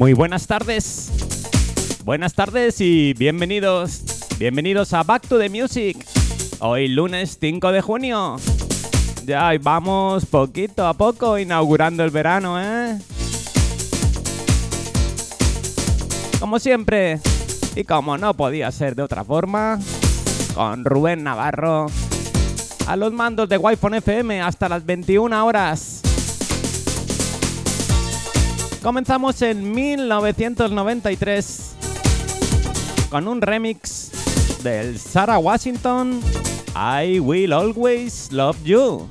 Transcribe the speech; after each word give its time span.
Muy 0.00 0.14
buenas 0.14 0.46
tardes. 0.46 1.10
Buenas 2.06 2.32
tardes 2.32 2.80
y 2.80 3.12
bienvenidos. 3.12 4.00
Bienvenidos 4.38 4.94
a 4.94 5.02
Back 5.02 5.28
to 5.28 5.38
the 5.38 5.50
Music. 5.50 6.06
Hoy 6.58 6.88
lunes 6.88 7.36
5 7.38 7.70
de 7.70 7.82
junio. 7.82 8.36
Ya 9.26 9.52
vamos 9.60 10.24
poquito 10.24 10.86
a 10.86 10.94
poco 10.94 11.36
inaugurando 11.36 12.02
el 12.02 12.10
verano, 12.10 12.58
¿eh? 12.58 12.98
Como 16.38 16.58
siempre, 16.58 17.20
y 17.76 17.84
como 17.84 18.16
no 18.16 18.32
podía 18.32 18.72
ser 18.72 18.96
de 18.96 19.02
otra 19.02 19.22
forma, 19.22 19.78
con 20.54 20.82
Rubén 20.86 21.24
Navarro 21.24 21.88
a 22.86 22.96
los 22.96 23.12
mandos 23.12 23.50
de 23.50 23.58
Wi-Fi 23.58 23.98
FM 23.98 24.40
hasta 24.40 24.66
las 24.70 24.86
21 24.86 25.44
horas. 25.44 26.00
Comenzamos 28.82 29.40
en 29.42 29.72
1993 29.72 31.76
con 33.10 33.28
un 33.28 33.42
remix 33.42 34.10
del 34.62 34.98
Sarah 34.98 35.38
Washington 35.38 36.22
I 36.74 37.20
Will 37.20 37.52
Always 37.52 38.32
Love 38.32 38.56
You. 38.64 39.06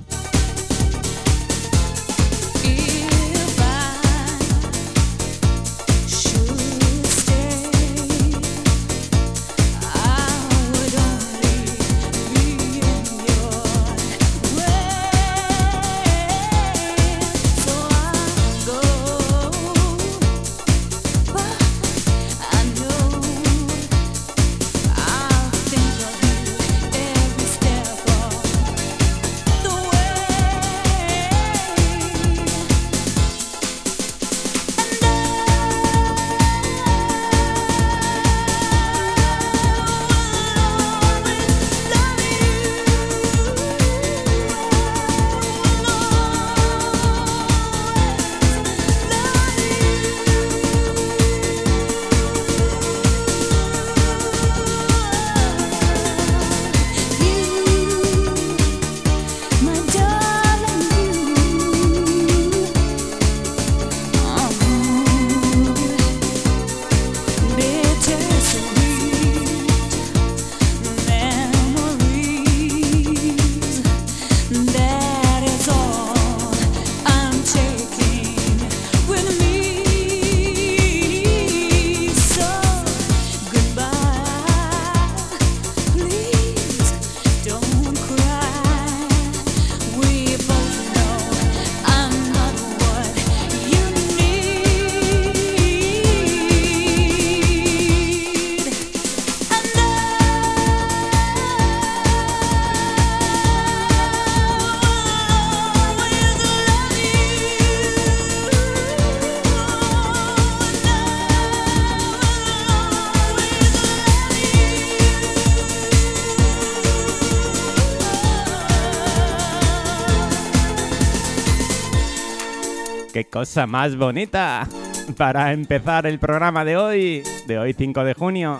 Cosa 123.39 123.65
más 123.65 123.95
bonita 123.95 124.67
para 125.15 125.53
empezar 125.53 126.05
el 126.05 126.19
programa 126.19 126.65
de 126.65 126.75
hoy, 126.75 127.23
de 127.47 127.57
hoy 127.57 127.73
5 127.73 128.03
de 128.03 128.13
junio. 128.13 128.59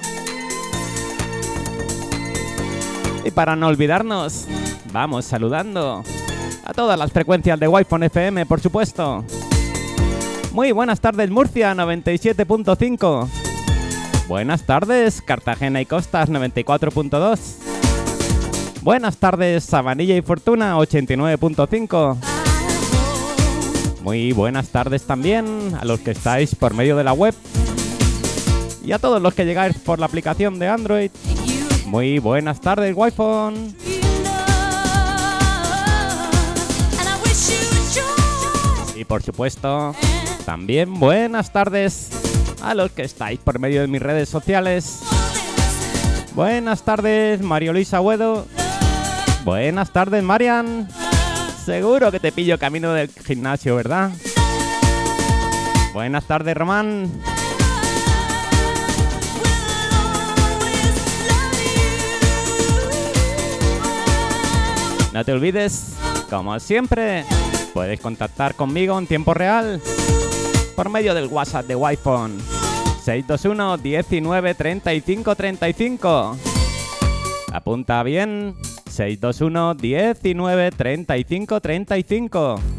Y 3.26 3.32
para 3.32 3.58
no 3.58 3.68
olvidarnos, 3.68 4.48
vamos 4.94 5.26
saludando 5.26 6.02
a 6.64 6.74
todas 6.74 6.98
las 6.98 7.12
frecuencias 7.12 7.60
de 7.60 7.68
Wi-Fi 7.68 8.06
FM, 8.06 8.46
por 8.46 8.62
supuesto. 8.62 9.26
Muy 10.54 10.72
buenas 10.72 11.02
tardes 11.02 11.30
Murcia 11.30 11.76
97.5. 11.76 13.28
Buenas 14.30 14.64
tardes 14.64 15.22
Cartagena 15.22 15.82
y 15.82 15.86
Costas 15.88 16.30
94.2. 16.30 17.40
Buenas 18.82 19.18
tardes 19.18 19.66
Sabanilla 19.66 20.16
y 20.16 20.22
Fortuna 20.22 20.78
89.5. 20.78 22.39
Muy 24.02 24.32
buenas 24.32 24.70
tardes 24.70 25.04
también 25.04 25.76
a 25.80 25.86
los 25.86 26.00
que 26.00 26.12
estáis 26.12 26.56
por 26.56 26.74
medio 26.74 26.96
de 26.96 27.04
la 27.04 27.14
web 27.14 27.36
y 28.84 28.92
a 28.92 29.00
todos 29.00 29.22
los 29.22 29.34
que 29.34 29.46
llegáis 29.46 29.78
por 29.78 30.00
la 30.00 30.06
aplicación 30.06 30.58
de 30.58 30.68
Android. 30.68 31.12
Muy 31.86 32.20
buenas 32.20 32.62
tardes, 32.62 32.94
Wi-Fi. 32.96 33.76
Y 38.96 39.06
por 39.06 39.22
supuesto, 39.22 39.96
también 40.46 40.94
buenas 41.00 41.52
tardes 41.52 42.10
a 42.62 42.74
los 42.74 42.92
que 42.92 43.04
estáis 43.04 43.40
por 43.40 43.60
medio 43.60 43.82
de 43.82 43.88
mis 43.88 44.02
redes 44.02 44.30
sociales. 44.30 45.00
Buenas 46.36 46.84
tardes, 46.84 47.42
Mario 47.42 47.74
Luisa 47.74 48.02
Huedo. 48.02 48.46
Buenas 49.46 49.92
tardes, 49.92 50.24
Marian. 50.24 50.88
Seguro 51.70 52.12
que 52.12 52.20
te 52.20 52.32
pillo 52.32 52.58
camino 52.58 52.94
del 52.94 53.10
gimnasio, 53.10 53.76
¿verdad? 53.76 54.10
Buenas 55.94 56.26
tardes, 56.26 56.58
Román. 56.58 57.12
No 65.14 65.24
te 65.24 65.32
olvides, 65.32 65.96
como 66.28 66.60
siempre, 66.60 67.24
puedes 67.76 68.00
contactar 68.00 68.56
conmigo 68.56 68.98
en 68.98 69.06
tiempo 69.06 69.36
real 69.36 69.80
por 70.76 70.90
medio 70.90 71.14
del 71.14 71.28
WhatsApp 71.28 71.68
de 71.68 71.76
Wi-Fi 71.76 72.40
621 73.06 73.78
19 73.78 74.56
35 74.56 75.36
35. 75.36 76.38
Apunta 77.54 78.02
bien 78.02 78.56
621 79.00 79.78
19 80.22 80.72
35 80.72 81.60
35. 81.62 82.79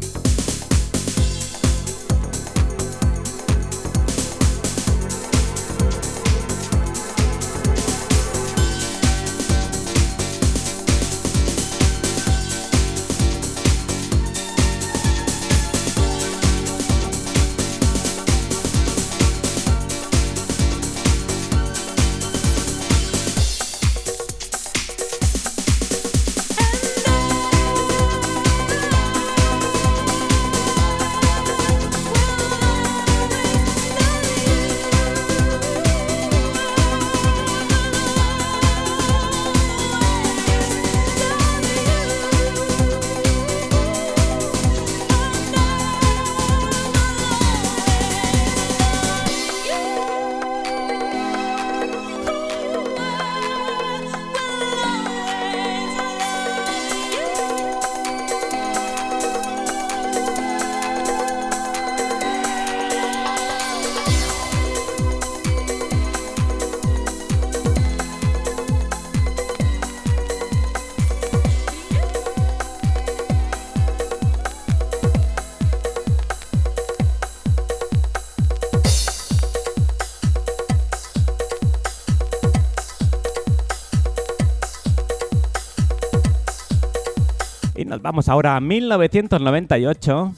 Vamos 88.11 88.27
ahora 88.27 88.57
a 88.57 88.59
1998 88.59 90.33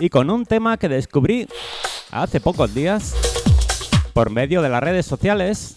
y 0.00 0.10
con 0.10 0.28
un 0.28 0.44
tema 0.44 0.76
que 0.76 0.86
descubrí 0.86 1.48
hace 2.10 2.42
pocos 2.42 2.74
días 2.74 3.14
por 4.12 4.28
medio 4.28 4.60
de 4.60 4.68
las 4.68 4.82
redes 4.82 5.06
sociales. 5.06 5.72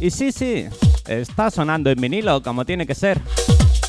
Y 0.00 0.10
sí, 0.10 0.32
sí, 0.32 0.66
está 1.06 1.52
sonando 1.52 1.88
en 1.88 2.00
vinilo 2.00 2.42
como 2.42 2.64
tiene 2.64 2.84
que 2.84 2.96
ser. 2.96 3.20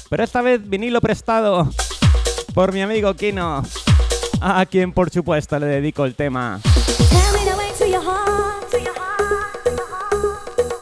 Pero 0.08 0.24
esta 0.24 0.44
vez 0.44 0.70
vinilo 0.70 1.02
prestado 1.02 1.68
por 2.54 2.72
mi 2.72 2.82
amigo 2.82 3.12
Kino, 3.16 3.64
a 4.40 4.66
quien 4.68 4.92
por 4.92 5.10
supuesto 5.10 5.58
le 5.58 5.66
dedico 5.66 6.06
el 6.06 6.14
tema. 6.14 6.62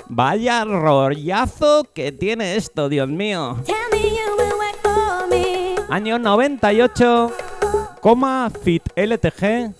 Vaya 0.09 0.65
rollazo 0.65 1.87
que 1.93 2.11
tiene 2.11 2.57
esto, 2.57 2.89
Dios 2.89 3.07
mío. 3.07 3.63
Año 5.95 6.19
98, 6.19 7.31
coma 8.01 8.51
Fit 8.63 8.83
LTG. 8.97 9.73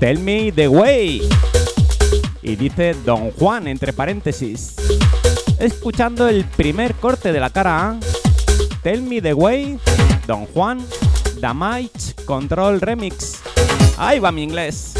Tell 0.00 0.18
me 0.18 0.50
the 0.50 0.66
way. 0.66 1.22
Y 2.42 2.56
dice 2.56 2.96
Don 3.04 3.30
Juan 3.30 3.68
entre 3.68 3.92
paréntesis. 3.92 4.74
Escuchando 5.60 6.26
el 6.26 6.44
primer 6.46 6.96
corte 6.96 7.30
de 7.30 7.38
la 7.38 7.50
cara 7.50 7.90
A. 7.90 8.00
Tell 8.82 9.02
me 9.02 9.22
the 9.22 9.34
way. 9.34 9.78
Don 10.26 10.46
Juan. 10.46 10.84
Damage 11.40 12.16
Control 12.24 12.80
Remix. 12.80 13.40
Ahí 13.98 14.18
va 14.18 14.32
mi 14.32 14.42
inglés. 14.42 14.94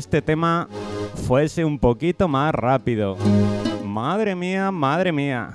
Este 0.00 0.22
tema 0.22 0.66
fuese 1.26 1.62
un 1.62 1.78
poquito 1.78 2.26
más 2.26 2.54
rápido. 2.54 3.18
Madre 3.84 4.34
mía, 4.34 4.70
madre 4.70 5.12
mía. 5.12 5.52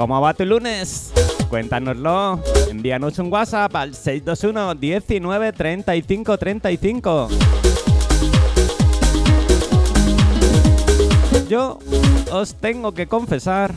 ¿Cómo 0.00 0.18
va 0.18 0.32
tu 0.32 0.46
lunes? 0.46 1.12
Cuéntanoslo. 1.50 2.40
Envíanos 2.70 3.18
un 3.18 3.30
WhatsApp 3.30 3.76
al 3.76 3.94
621 3.94 4.74
19 4.74 5.52
35 5.52 6.38
35. 6.38 7.28
Yo 11.50 11.78
os 12.32 12.54
tengo 12.54 12.94
que 12.94 13.08
confesar 13.08 13.74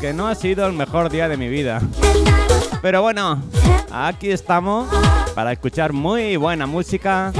que 0.00 0.14
no 0.14 0.28
ha 0.28 0.34
sido 0.34 0.66
el 0.66 0.72
mejor 0.72 1.10
día 1.10 1.28
de 1.28 1.36
mi 1.36 1.50
vida. 1.50 1.82
Pero 2.80 3.02
bueno, 3.02 3.42
aquí 3.92 4.30
estamos 4.30 4.88
para 5.34 5.52
escuchar 5.52 5.92
muy 5.92 6.36
buena 6.36 6.64
música 6.64 7.34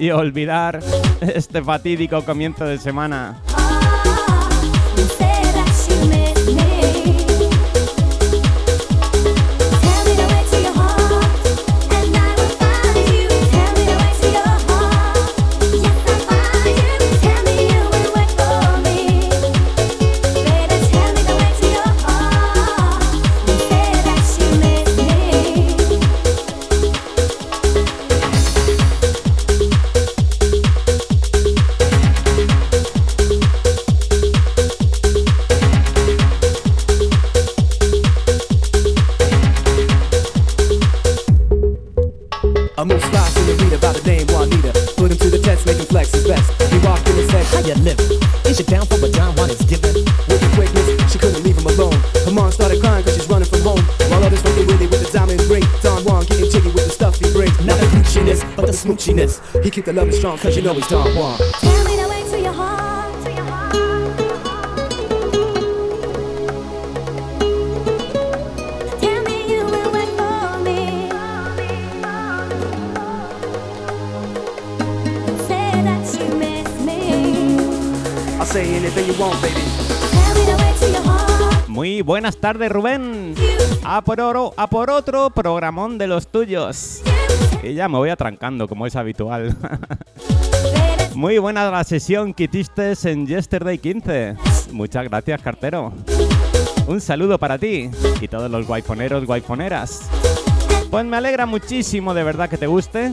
y 0.00 0.10
olvidar 0.10 0.80
este 1.20 1.62
fatídico 1.62 2.24
comienzo 2.24 2.64
de 2.64 2.76
semana. 2.76 3.40
You 47.68 47.74
living? 47.84 48.08
Is 48.48 48.58
you 48.58 48.64
down 48.64 48.86
for 48.86 48.96
what 48.96 49.12
John 49.12 49.36
Juan 49.36 49.50
is 49.50 49.60
giving? 49.68 49.92
With 50.24 50.40
the 50.40 50.50
quickness, 50.56 51.12
she 51.12 51.18
couldn't 51.18 51.44
leave 51.44 51.58
him 51.58 51.66
alone. 51.66 52.00
Her 52.24 52.32
mom 52.32 52.50
started 52.50 52.80
crying 52.80 53.04
cause 53.04 53.14
she's 53.14 53.28
running 53.28 53.48
from 53.48 53.60
home. 53.60 53.84
While 54.08 54.24
others 54.24 54.42
went 54.42 54.56
Willie 54.56 54.86
with 54.86 55.04
the 55.04 55.10
diamond 55.12 55.42
ring. 55.42 55.64
Don 55.82 56.02
Juan 56.04 56.24
getting 56.24 56.50
jiggy 56.50 56.72
with 56.72 56.86
the 56.86 56.90
stuff 56.90 57.18
he 57.18 57.30
brings. 57.30 57.52
Not 57.64 57.78
the 57.78 57.86
Gucciness, 57.92 58.42
but 58.56 58.66
the 58.66 58.72
smoochiness. 58.72 59.62
He 59.62 59.70
keep 59.70 59.84
the 59.84 59.92
loving 59.92 60.14
strong 60.14 60.38
cause 60.38 60.56
you 60.56 60.62
know 60.62 60.72
he's 60.72 60.88
Don 60.88 61.14
Juan. 61.14 61.97
Muy 81.68 82.02
buenas 82.02 82.36
tardes, 82.38 82.70
Rubén. 82.70 83.34
A 83.84 84.02
por 84.02 84.20
oro, 84.20 84.52
a 84.56 84.68
por 84.68 84.90
otro 84.90 85.30
programón 85.30 85.98
de 85.98 86.06
los 86.06 86.28
tuyos. 86.28 87.02
Y 87.62 87.74
ya 87.74 87.88
me 87.88 87.98
voy 87.98 88.10
atrancando, 88.10 88.66
como 88.66 88.86
es 88.86 88.96
habitual. 88.96 89.56
Muy 91.14 91.38
buena 91.38 91.70
la 91.70 91.84
sesión 91.84 92.32
que 92.32 92.44
hiciste 92.44 92.94
en 93.04 93.26
Yesterday 93.26 93.78
15. 93.78 94.36
Muchas 94.72 95.04
gracias, 95.04 95.42
cartero. 95.42 95.92
Un 96.86 97.00
saludo 97.00 97.38
para 97.38 97.58
ti 97.58 97.90
y 98.20 98.28
todos 98.28 98.50
los 98.50 98.66
guayfoneros, 98.66 99.26
guayfoneras. 99.26 100.08
Pues 100.90 101.04
me 101.04 101.16
alegra 101.16 101.44
muchísimo 101.44 102.14
de 102.14 102.24
verdad 102.24 102.48
que 102.48 102.56
te 102.56 102.66
guste. 102.66 103.12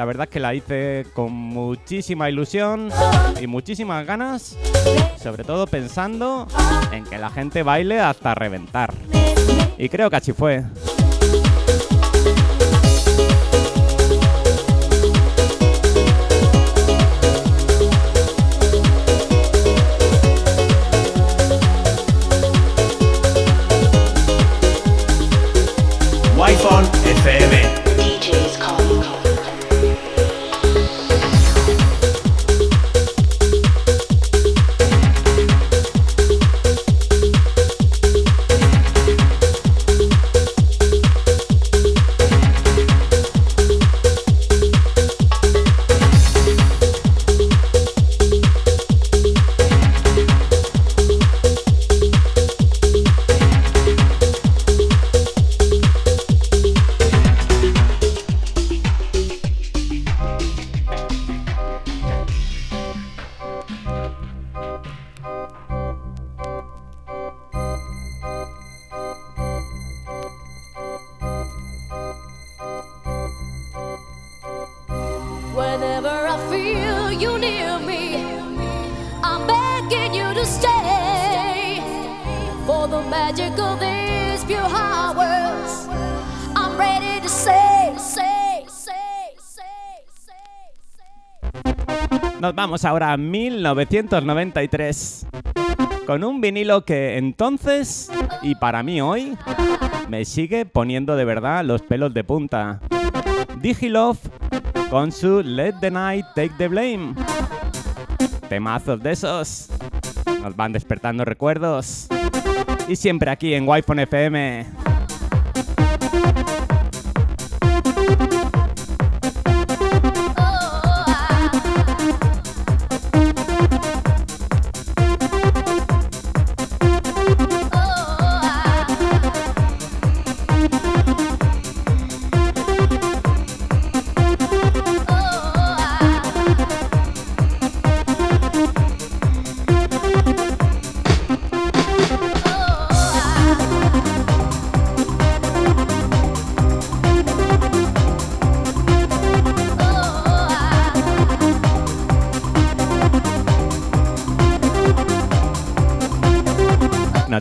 La 0.00 0.06
verdad 0.06 0.24
es 0.24 0.30
que 0.30 0.40
la 0.40 0.54
hice 0.54 1.04
con 1.12 1.30
muchísima 1.30 2.30
ilusión 2.30 2.88
y 3.38 3.46
muchísimas 3.46 4.06
ganas. 4.06 4.56
Sobre 5.22 5.44
todo 5.44 5.66
pensando 5.66 6.46
en 6.90 7.04
que 7.04 7.18
la 7.18 7.28
gente 7.28 7.62
baile 7.62 8.00
hasta 8.00 8.34
reventar. 8.34 8.94
Y 9.76 9.90
creo 9.90 10.08
que 10.08 10.16
así 10.16 10.32
fue. 10.32 10.64
Wi-Fi 26.38 26.89
vamos 92.70 92.84
ahora 92.84 93.12
a 93.12 93.16
1993. 93.16 95.26
Con 96.06 96.22
un 96.22 96.40
vinilo 96.40 96.84
que 96.84 97.18
entonces, 97.18 98.08
y 98.42 98.54
para 98.54 98.84
mí 98.84 99.00
hoy, 99.00 99.36
me 100.08 100.24
sigue 100.24 100.66
poniendo 100.66 101.16
de 101.16 101.24
verdad 101.24 101.64
los 101.64 101.82
pelos 101.82 102.14
de 102.14 102.22
punta. 102.22 102.78
Digilove 103.60 104.20
con 104.88 105.10
su 105.10 105.42
Let 105.42 105.80
the 105.80 105.90
Night 105.90 106.26
Take 106.36 106.52
the 106.58 106.68
Blame. 106.68 107.16
Temazos 108.48 109.02
de 109.02 109.10
esos. 109.10 109.68
Nos 110.40 110.54
van 110.54 110.72
despertando 110.72 111.24
recuerdos. 111.24 112.06
Y 112.86 112.94
siempre 112.94 113.32
aquí 113.32 113.52
en 113.52 113.68
Wi-Fi 113.68 114.02
FM. 114.02 114.89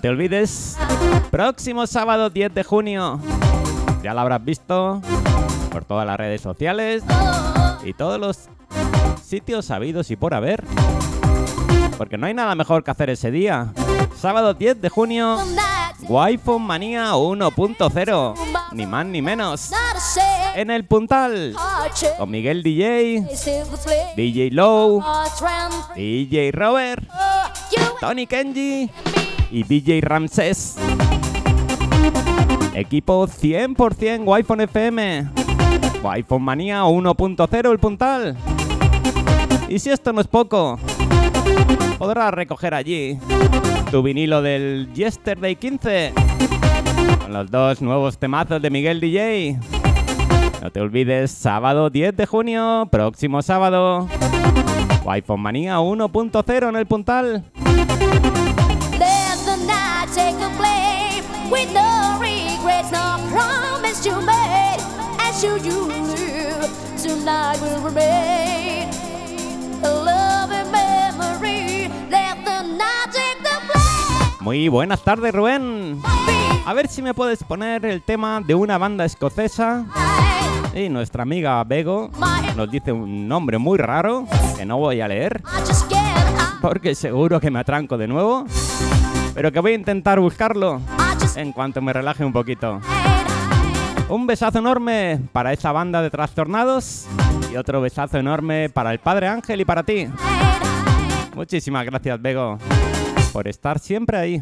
Olvides, 0.10 0.78
próximo 1.30 1.86
sábado 1.86 2.30
10 2.30 2.54
de 2.54 2.63
junio. 2.63 3.20
Ya 4.01 4.13
lo 4.13 4.22
habrás 4.22 4.44
visto 4.44 5.01
por 5.72 5.86
todas 5.86 6.06
las 6.06 6.18
redes 6.18 6.42
sociales 6.42 7.04
y 7.84 7.94
todos 7.94 8.20
los 8.20 8.50
sitios 9.24 9.66
sabidos 9.66 10.10
y 10.12 10.16
por 10.16 10.34
haber. 10.34 10.63
Porque 11.98 12.18
no 12.18 12.28
hay 12.28 12.34
nada 12.34 12.56
mejor 12.56 12.84
que 12.84 12.92
hacer 12.92 13.10
ese 13.10 13.30
día. 13.30 13.74
Sábado 14.16 14.54
10 14.54 14.82
de 14.82 14.89
junio, 14.89 15.38
Wi-Fi 16.08 16.60
Manía 16.60 17.12
1.0. 17.13 18.34
Ni 18.72 18.86
más 18.86 19.06
ni 19.06 19.22
menos. 19.22 19.72
En 20.56 20.72
el 20.72 20.86
Puntal. 20.86 21.56
Con 22.18 22.32
Miguel 22.32 22.63
DJ, 22.63 23.28
DJ 24.16 24.51
Low. 24.51 25.04
DJ 25.96 26.51
Robert, 26.51 27.04
Tony 28.00 28.25
Kenji 28.25 28.89
y 29.51 29.63
DJ 29.63 30.01
Ramses. 30.01 30.77
Equipo 32.74 33.27
100% 33.27 34.22
Wi-Fi 34.25 34.63
FM. 34.63 35.29
Wi-Fi 36.03 36.39
Manía 36.39 36.84
1.0 36.84 37.72
el 37.72 37.79
puntal. 37.79 38.38
Y 39.68 39.79
si 39.79 39.89
esto 39.89 40.13
no 40.13 40.22
es 40.22 40.27
poco, 40.27 40.79
podrás 41.98 42.34
recoger 42.34 42.74
allí 42.74 43.20
tu 43.91 44.01
vinilo 44.01 44.41
del 44.41 44.91
Yesterday 44.94 45.56
15 45.56 46.13
con 47.22 47.34
los 47.34 47.50
dos 47.51 47.82
nuevos 47.82 48.18
temazos 48.18 48.62
de 48.62 48.70
Miguel 48.70 49.00
DJ. 49.00 49.60
No 50.62 50.72
te 50.72 50.82
olvides, 50.82 51.32
sábado 51.32 51.89
10 51.89 52.15
de 52.15 52.25
junio, 52.25 52.88
próximo 52.91 53.41
sábado. 53.41 54.08
Wi-Fi 55.06 55.38
Manía 55.38 55.79
1.0 55.79 56.70
en 56.70 56.75
el 56.75 56.86
puntal. 56.86 57.46
Take 60.14 60.38
the 60.40 60.50
blame 60.58 61.52
with 61.52 61.72
no 61.72 62.18
regrets, 62.20 62.92
no 62.92 63.20
promise 63.32 64.06
you 64.06 64.16
made. 64.22 64.80
And 65.20 65.36
should 65.36 65.64
you 65.64 65.86
live, 65.88 66.70
tonight 67.02 67.60
will 67.62 67.82
remain 67.82 68.90
a 69.84 69.90
loving 69.90 70.72
memory. 70.72 71.90
Let 72.10 72.44
the 72.44 72.64
night 72.64 73.12
take 73.12 73.42
the 73.44 73.56
blame. 73.68 74.38
Muy 74.42 74.68
buenas 74.68 75.04
tardes, 75.04 75.34
Rubén. 75.34 76.02
A 76.66 76.74
ver 76.74 76.88
si 76.88 77.02
me 77.02 77.14
puedes 77.14 77.44
poner 77.44 77.86
el 77.86 78.02
tema 78.02 78.42
de 78.42 78.56
una 78.56 78.78
banda 78.78 79.06
escocesa. 79.06 79.86
Y 80.74 80.90
nuestra 80.90 81.24
amiga 81.24 81.64
Bego 81.64 82.10
nos 82.56 82.70
dice 82.70 82.92
un 82.92 83.28
nombre 83.28 83.58
muy 83.58 83.78
raro 83.78 84.28
que 84.58 84.66
no 84.66 84.78
voy 84.78 85.02
a 85.02 85.08
leer 85.08 85.42
porque 86.62 86.96
seguro 86.96 87.40
que 87.40 87.52
me 87.52 87.60
atranco 87.60 87.98
de 87.98 88.08
nuevo. 88.08 88.46
Pero 89.34 89.52
que 89.52 89.60
voy 89.60 89.74
a 89.74 89.76
intentar 89.76 90.20
buscarlo 90.20 90.82
en 91.36 91.52
cuanto 91.52 91.82
me 91.82 91.94
relaje 91.94 92.26
un 92.26 92.34
poquito. 92.34 92.80
Un 94.10 94.26
besazo 94.26 94.60
enorme 94.60 95.22
para 95.32 95.54
esa 95.54 95.72
banda 95.72 96.02
de 96.02 96.10
trastornados 96.10 97.08
y 97.52 97.58
otro 97.58 97.82
besazo 97.82 98.18
enorme 98.18 98.70
para 98.70 98.92
el 98.92 99.00
Padre 99.00 99.28
Ángel 99.28 99.62
y 99.62 99.66
para 99.66 99.84
ti. 99.84 100.08
Muchísimas 101.36 101.86
gracias, 101.86 102.22
Bego, 102.22 102.58
por 103.32 103.48
estar 103.48 103.80
siempre 103.80 104.18
ahí. 104.18 104.42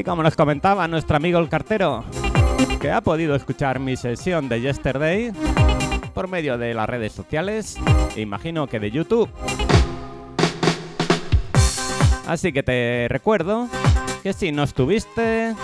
Y 0.00 0.04
como 0.04 0.22
nos 0.22 0.34
comentaba 0.34 0.88
nuestro 0.88 1.16
amigo 1.16 1.38
el 1.38 1.50
cartero, 1.50 2.04
que 2.80 2.90
ha 2.90 3.02
podido 3.02 3.34
escuchar 3.34 3.80
mi 3.80 3.96
sesión 3.96 4.48
de 4.48 4.62
Yesterday 4.62 5.30
por 6.14 6.26
medio 6.26 6.56
de 6.56 6.72
las 6.72 6.88
redes 6.88 7.12
sociales, 7.12 7.76
e 8.16 8.22
imagino 8.22 8.66
que 8.66 8.80
de 8.80 8.90
YouTube. 8.90 9.28
Así 12.26 12.50
que 12.50 12.62
te 12.62 13.08
recuerdo 13.10 13.68
que 14.22 14.32
si 14.32 14.52
no 14.52 14.62
estuviste 14.62 15.54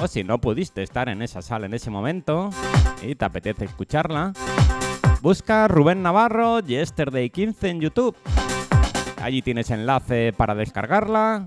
o 0.00 0.08
si 0.08 0.24
no 0.24 0.38
pudiste 0.38 0.82
estar 0.82 1.08
en 1.08 1.22
esa 1.22 1.40
sala 1.40 1.66
en 1.66 1.74
ese 1.74 1.90
momento 1.90 2.50
y 3.02 3.14
te 3.14 3.24
apetece 3.24 3.66
escucharla, 3.66 4.32
busca 5.22 5.68
Rubén 5.68 6.02
Navarro 6.02 6.58
Yesterday 6.58 7.30
15 7.30 7.68
en 7.68 7.80
YouTube. 7.80 8.16
Allí 9.22 9.42
tienes 9.42 9.70
enlace 9.70 10.32
para 10.36 10.56
descargarla. 10.56 11.46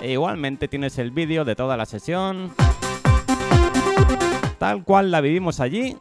E 0.00 0.12
igualmente 0.12 0.68
tienes 0.68 0.98
el 0.98 1.10
vídeo 1.10 1.44
de 1.44 1.56
toda 1.56 1.76
la 1.76 1.84
sesión. 1.84 2.52
Tal 4.58 4.84
cual 4.84 5.10
la 5.10 5.20
vivimos 5.20 5.60
allí. 5.60 5.96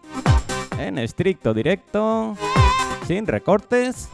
En 0.78 0.98
estricto 0.98 1.54
directo. 1.54 2.36
Sin 3.08 3.26
recortes. 3.26 4.10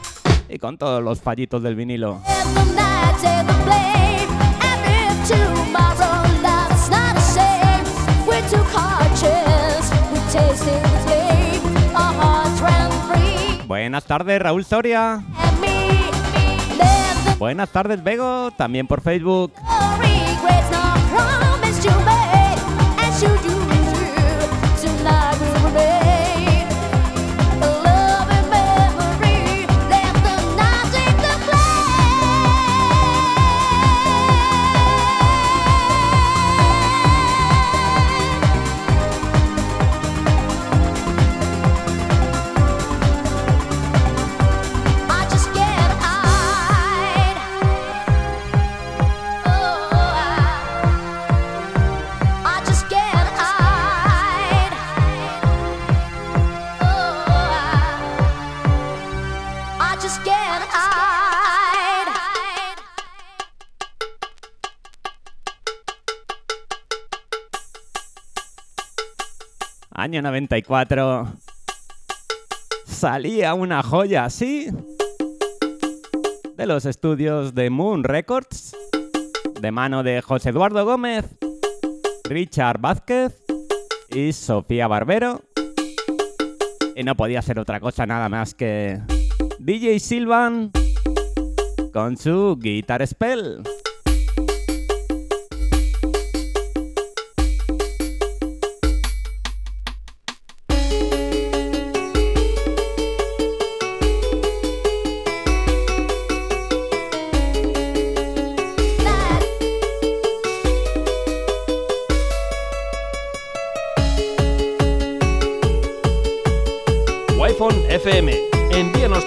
Y 0.48 0.58
con 0.58 0.78
todos 0.78 1.02
los 1.02 1.20
fallitos 1.20 1.62
del 1.62 1.76
vinilo. 1.76 2.20
Buenas 13.66 14.04
tardes, 14.04 14.40
Raúl 14.40 14.64
Soria. 14.64 15.22
Buenas 17.38 17.70
tardes, 17.70 18.02
Bego. 18.02 18.50
También 18.56 18.86
por 18.86 19.00
Facebook. 19.00 19.52
Año 70.14 70.22
94. 70.22 71.26
Salía 72.86 73.52
una 73.54 73.82
joya 73.82 74.26
así. 74.26 74.68
De 76.56 76.66
los 76.66 76.84
estudios 76.86 77.52
de 77.52 77.68
Moon 77.68 78.04
Records. 78.04 78.76
De 79.60 79.72
mano 79.72 80.04
de 80.04 80.22
José 80.22 80.50
Eduardo 80.50 80.84
Gómez, 80.84 81.24
Richard 82.28 82.78
Vázquez 82.80 83.42
y 84.08 84.32
Sofía 84.32 84.86
Barbero. 84.86 85.42
Y 86.94 87.02
no 87.02 87.16
podía 87.16 87.42
ser 87.42 87.58
otra 87.58 87.80
cosa 87.80 88.06
nada 88.06 88.28
más 88.28 88.54
que 88.54 89.00
DJ 89.58 89.98
Silvan 89.98 90.70
con 91.92 92.16
su 92.16 92.56
Guitar 92.60 93.04
Spell. 93.04 93.64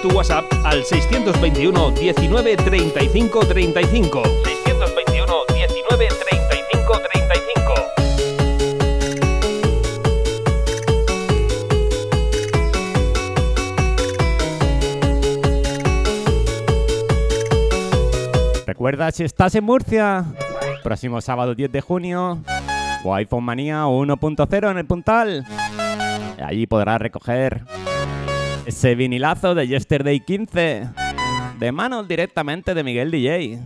Tu 0.08 0.16
WhatsApp 0.16 0.44
al 0.64 0.84
621 0.84 1.90
19 1.92 2.56
35 2.56 3.46
35. 3.46 4.22
621 4.44 5.34
19 5.54 6.08
35 6.08 6.92
35. 6.92 7.74
Recuerda 18.66 19.10
si 19.10 19.24
estás 19.24 19.54
en 19.54 19.64
Murcia, 19.64 20.24
próximo 20.82 21.20
sábado 21.20 21.54
10 21.54 21.72
de 21.72 21.80
junio, 21.80 22.38
Wi-Fi 23.04 23.40
Manía 23.40 23.84
1.0 23.86 24.70
en 24.70 24.78
el 24.78 24.86
Puntal. 24.86 25.46
Allí 26.42 26.66
podrás 26.66 27.00
recoger 27.00 27.64
ese 28.68 28.94
vinilazo 28.94 29.54
de 29.54 29.66
Yesterday 29.66 30.20
15, 30.20 30.90
de 31.58 31.72
manos 31.72 32.06
directamente 32.06 32.74
de 32.74 32.84
Miguel 32.84 33.10
DJ. 33.10 33.60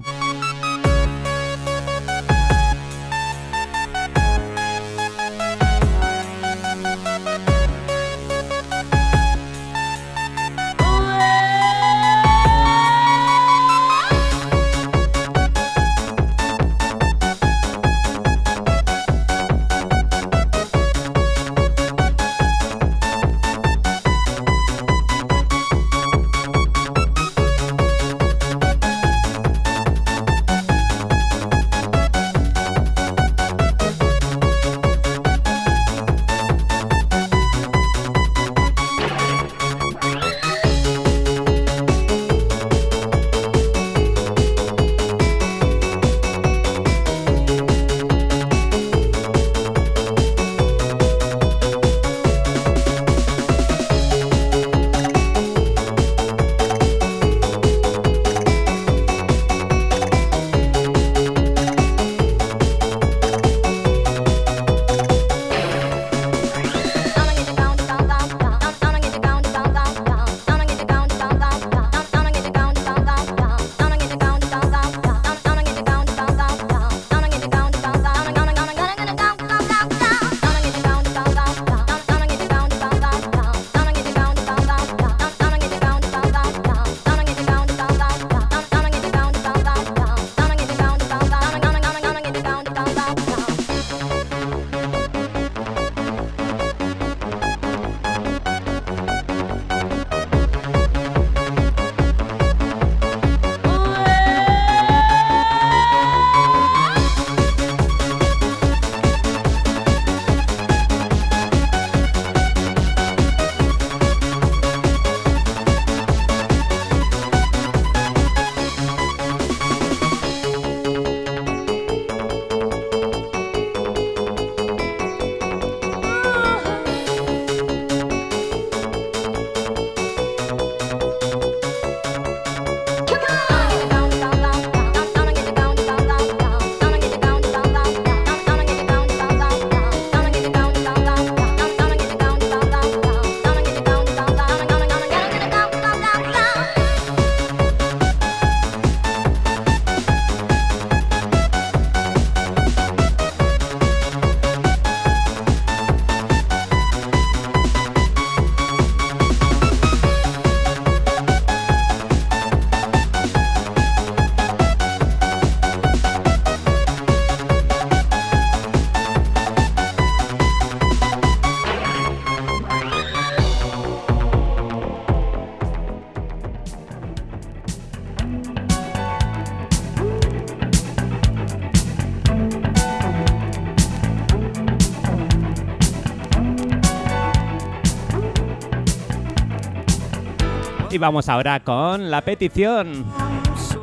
Vamos 191.02 191.28
ahora 191.28 191.58
con 191.58 192.12
la 192.12 192.20
petición 192.20 193.04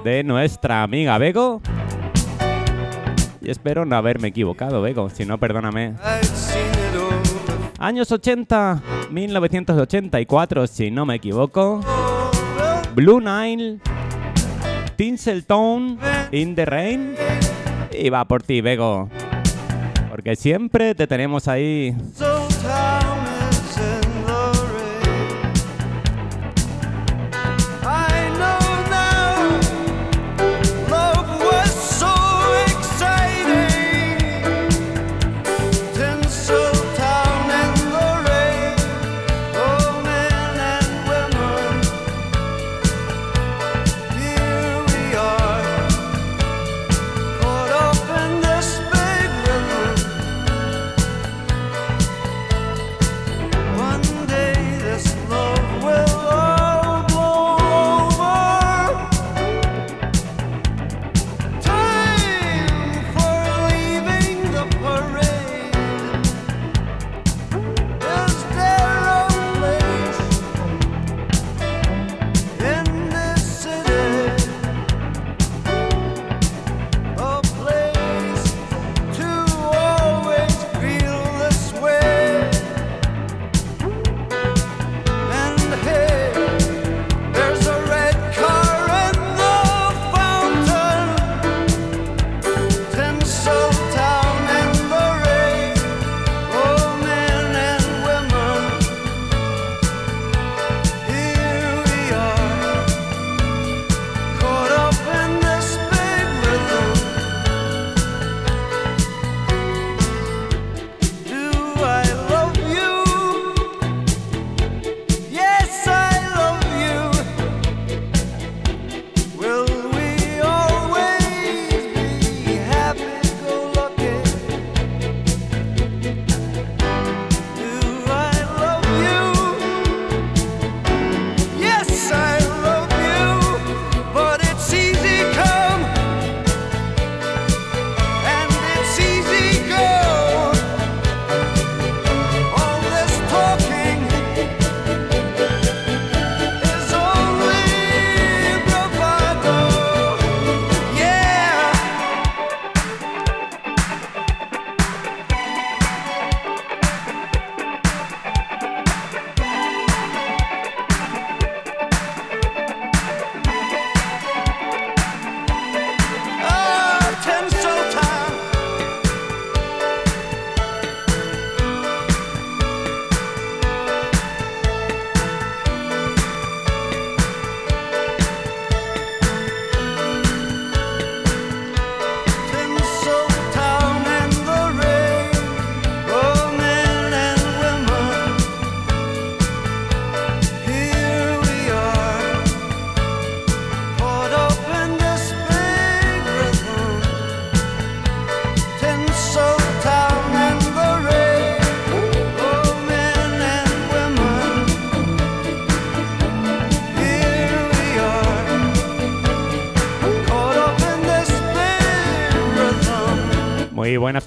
de 0.05 0.23
nuestra 0.23 0.83
amiga 0.83 1.17
Bego. 1.17 1.61
Y 3.41 3.51
espero 3.51 3.83
no 3.83 3.97
haberme 3.97 4.29
equivocado, 4.29 4.81
Bego, 4.81 5.09
si 5.09 5.25
no, 5.25 5.37
perdóname. 5.37 5.95
Años 7.77 8.09
80, 8.09 8.81
1984, 9.11 10.65
si 10.67 10.91
no 10.91 11.05
me 11.05 11.15
equivoco. 11.15 11.81
Blue 12.95 13.19
Nile, 13.19 13.79
Tinseltown, 14.95 15.99
In 16.31 16.55
the 16.55 16.65
Rain. 16.65 17.15
Y 17.91 18.09
va 18.09 18.23
por 18.23 18.43
ti, 18.43 18.61
Bego. 18.61 19.09
Porque 20.09 20.37
siempre 20.37 20.95
te 20.95 21.05
tenemos 21.05 21.49
ahí. 21.49 21.93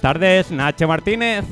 Tardes, 0.03 0.51
Nacho 0.51 0.85
Martínez. 0.85 1.45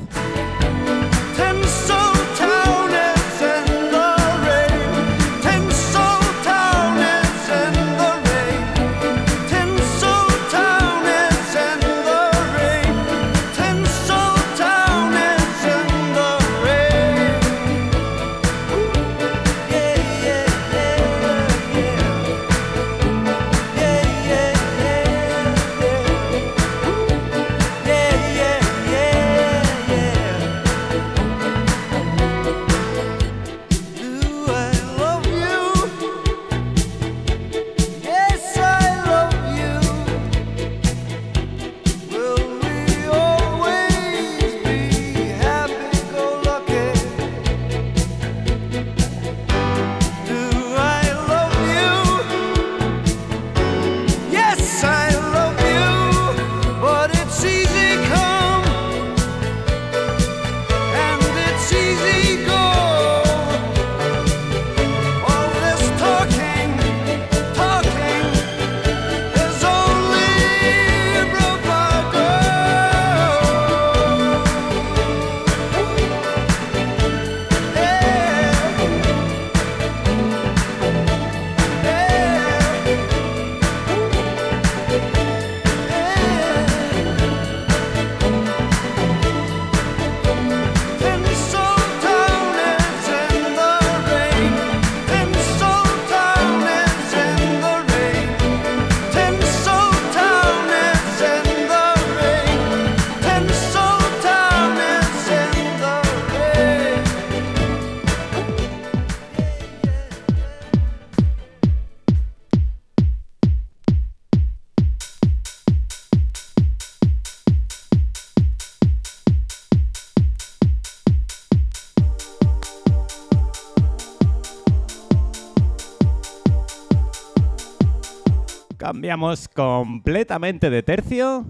Cambiamos 128.82 129.46
completamente 129.46 130.68
de 130.68 130.82
tercio 130.82 131.46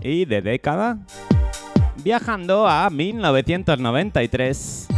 y 0.00 0.24
de 0.24 0.40
década, 0.40 1.00
viajando 2.02 2.66
a 2.66 2.88
1993, 2.88 4.88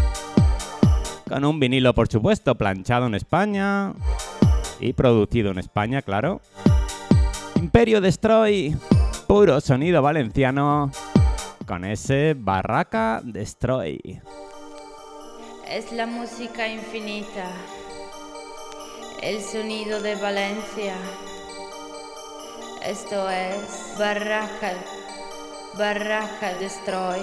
con 1.29 1.45
un 1.45 1.59
vinilo 1.59 1.93
por 1.93 2.07
supuesto 2.07 2.55
planchado 2.55 3.09
en 3.09 3.17
España 3.17 3.95
y 4.79 4.93
producido 4.93 5.51
en 5.51 5.59
España, 5.59 6.03
claro. 6.03 6.41
Imperio 7.57 8.01
Destroy, 8.01 8.77
puro 9.27 9.61
sonido 9.61 10.03
valenciano, 10.03 10.93
con 11.67 11.85
ese 11.85 12.37
Barraca 12.39 13.23
Destroy. 13.25 14.21
Es 15.69 15.91
la 15.91 16.07
música 16.07 16.69
infinita, 16.69 17.51
el 19.21 19.41
sonido 19.41 20.01
de 20.01 20.15
Valencia. 20.15 20.95
Esto 22.85 23.29
es 23.29 23.95
Barraca, 23.99 24.73
Barraca 25.77 26.55
Destroy. 26.59 27.21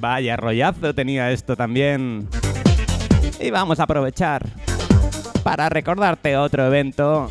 Vaya 0.00 0.36
rollazo 0.36 0.94
tenía 0.94 1.30
esto 1.30 1.56
también. 1.56 2.28
Y 3.38 3.50
vamos 3.50 3.78
a 3.78 3.84
aprovechar 3.84 4.46
para 5.44 5.68
recordarte 5.68 6.36
otro 6.36 6.66
evento 6.66 7.28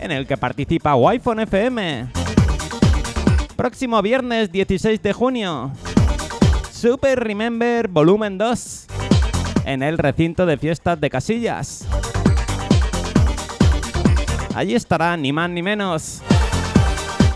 en 0.00 0.10
el 0.10 0.26
que 0.26 0.36
participa 0.36 0.96
Wi-Fi 0.96 1.42
FM. 1.42 2.08
Próximo 3.54 4.02
viernes 4.02 4.50
16 4.50 5.00
de 5.00 5.12
junio. 5.12 5.70
Super 6.72 7.20
Remember 7.20 7.86
Volumen 7.86 8.36
2 8.36 8.86
en 9.64 9.82
el 9.82 9.98
recinto 9.98 10.46
de 10.46 10.56
fiestas 10.56 11.00
de 11.00 11.10
Casillas. 11.10 11.86
Allí 14.54 14.74
estará 14.74 15.16
ni 15.16 15.32
más 15.32 15.48
ni 15.48 15.62
menos 15.62 16.20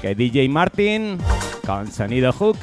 que 0.02 0.14
DJ 0.14 0.48
Martin 0.48 1.18
con 1.66 1.90
sonido 1.90 2.32
hook. 2.32 2.58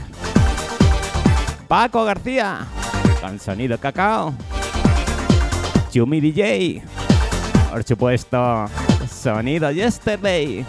Paco 1.67 2.05
García 2.05 2.59
con 3.21 3.39
sonido 3.39 3.77
cacao. 3.77 4.33
Chumi 5.91 6.19
DJ. 6.19 6.83
Por 7.71 7.83
supuesto, 7.83 8.65
sonido 9.09 9.71
Yesterday 9.71 10.65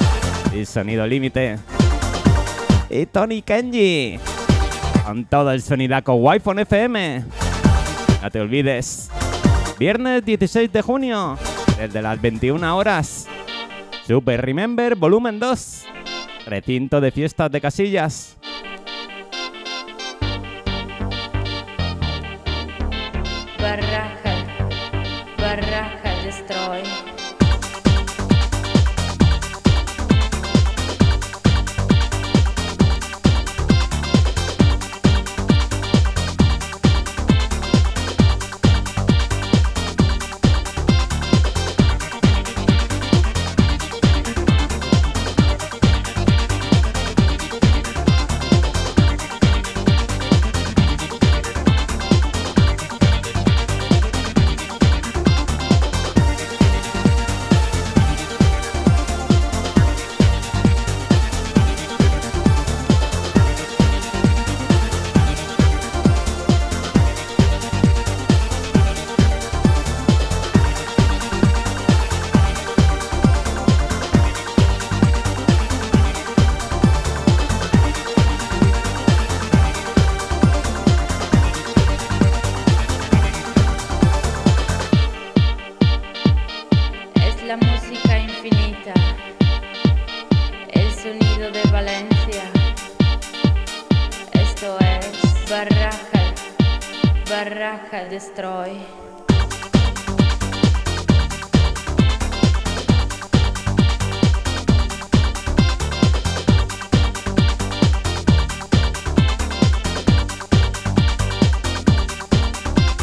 y 0.54 0.64
sonido 0.64 1.06
límite. 1.06 1.58
Y 2.88 3.06
Tony 3.06 3.42
Kenji 3.42 4.18
con 5.04 5.24
todo 5.26 5.50
el 5.52 5.60
sonidaco 5.60 6.14
Wi-Fi 6.14 6.60
FM. 6.62 7.43
No 8.24 8.30
te 8.30 8.40
olvides. 8.40 9.10
Viernes 9.78 10.24
16 10.24 10.72
de 10.72 10.80
junio, 10.80 11.36
desde 11.76 12.00
las 12.00 12.18
21 12.22 12.74
horas. 12.74 13.28
Super 14.06 14.40
Remember 14.40 14.94
Volumen 14.94 15.38
2. 15.38 15.84
Recinto 16.46 17.02
de 17.02 17.10
fiestas 17.10 17.52
de 17.52 17.60
casillas. 17.60 18.38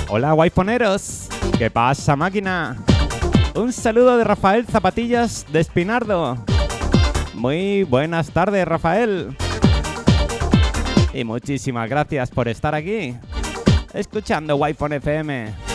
Hola, 0.09 0.33
guayponeros. 0.33 1.29
¿Qué 1.57 1.69
pasa, 1.71 2.15
máquina? 2.15 2.77
Un 3.55 3.71
saludo 3.71 4.17
de 4.17 4.23
Rafael 4.23 4.65
Zapatillas 4.65 5.45
de 5.51 5.59
Espinardo. 5.61 6.37
Muy 7.33 7.83
buenas 7.83 8.31
tardes, 8.31 8.67
Rafael. 8.67 9.35
Y 11.13 11.23
muchísimas 11.23 11.89
gracias 11.89 12.29
por 12.29 12.47
estar 12.47 12.75
aquí, 12.75 13.15
escuchando 13.93 14.55
Wi-Fi 14.55 14.95
FM. 14.95 15.70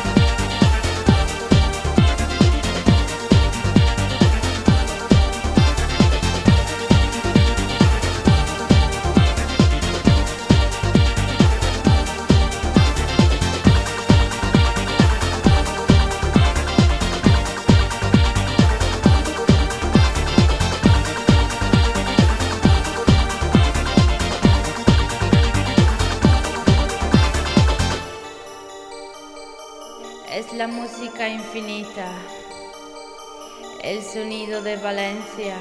Sonido 34.12 34.62
de 34.62 34.76
Valencia. 34.76 35.56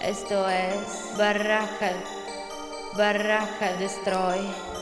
Esto 0.00 0.48
es 0.48 1.16
Barraca, 1.18 1.92
Barraca 2.96 3.74
Destroy. 3.78 4.73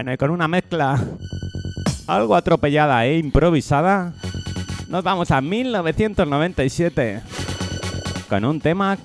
Bueno, 0.00 0.14
y 0.14 0.16
con 0.16 0.30
una 0.30 0.48
mezcla 0.48 0.98
algo 2.06 2.34
atropellada 2.34 3.04
e 3.04 3.18
improvisada, 3.18 4.14
nos 4.88 5.04
vamos 5.04 5.30
a 5.30 5.42
1997 5.42 7.20
con 8.26 8.46
un 8.46 8.62
tema 8.62 8.96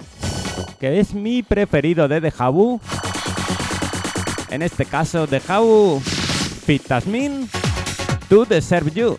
que 0.80 1.02
es 1.02 1.14
mi 1.14 1.44
preferido 1.44 2.08
de 2.08 2.22
The 2.22 2.32
Jabu. 2.32 2.80
En 4.50 4.62
este 4.62 4.86
caso, 4.86 5.28
The 5.28 5.42
Jabu 5.42 6.00
Fit 6.00 6.88
Tasmin 6.88 7.50
To 8.30 8.46
Deserve 8.46 8.92
You. 8.92 9.18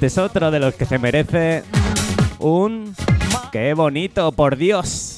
Este 0.00 0.06
es 0.06 0.16
otro 0.16 0.50
de 0.50 0.58
los 0.58 0.74
que 0.76 0.86
se 0.86 0.98
merece 0.98 1.62
un... 2.38 2.94
¡Qué 3.52 3.74
bonito, 3.74 4.32
por 4.32 4.56
Dios! 4.56 5.09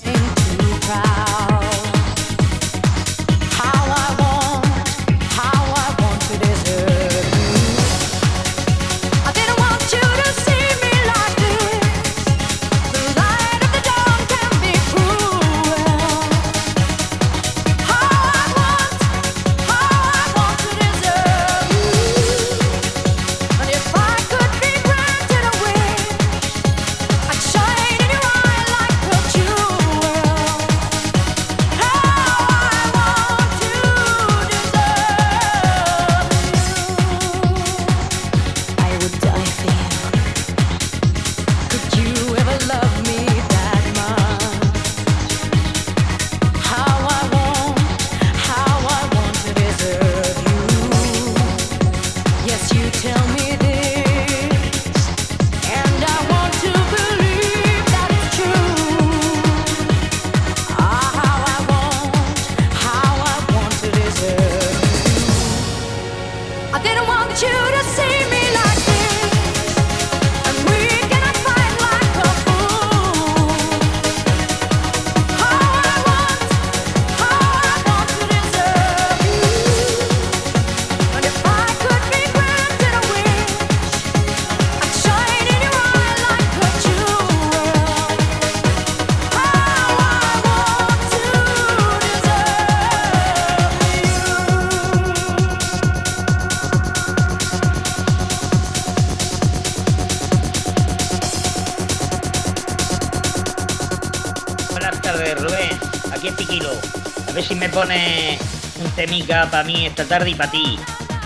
Para 109.50 109.64
mí 109.64 109.86
esta 109.86 110.04
tarde 110.04 110.30
y 110.30 110.34
para 110.34 110.50
ti. 110.50 110.78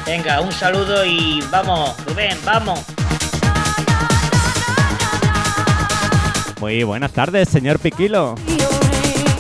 Venga, 0.07 0.41
un 0.41 0.53
saludo 0.53 1.05
y 1.05 1.43
vamos, 1.51 1.95
Rubén, 2.07 2.37
vamos. 2.45 2.81
Muy 6.61 6.85
buenas 6.85 7.13
tardes, 7.13 7.49
señor 7.49 7.79
Piquilo. 7.79 8.35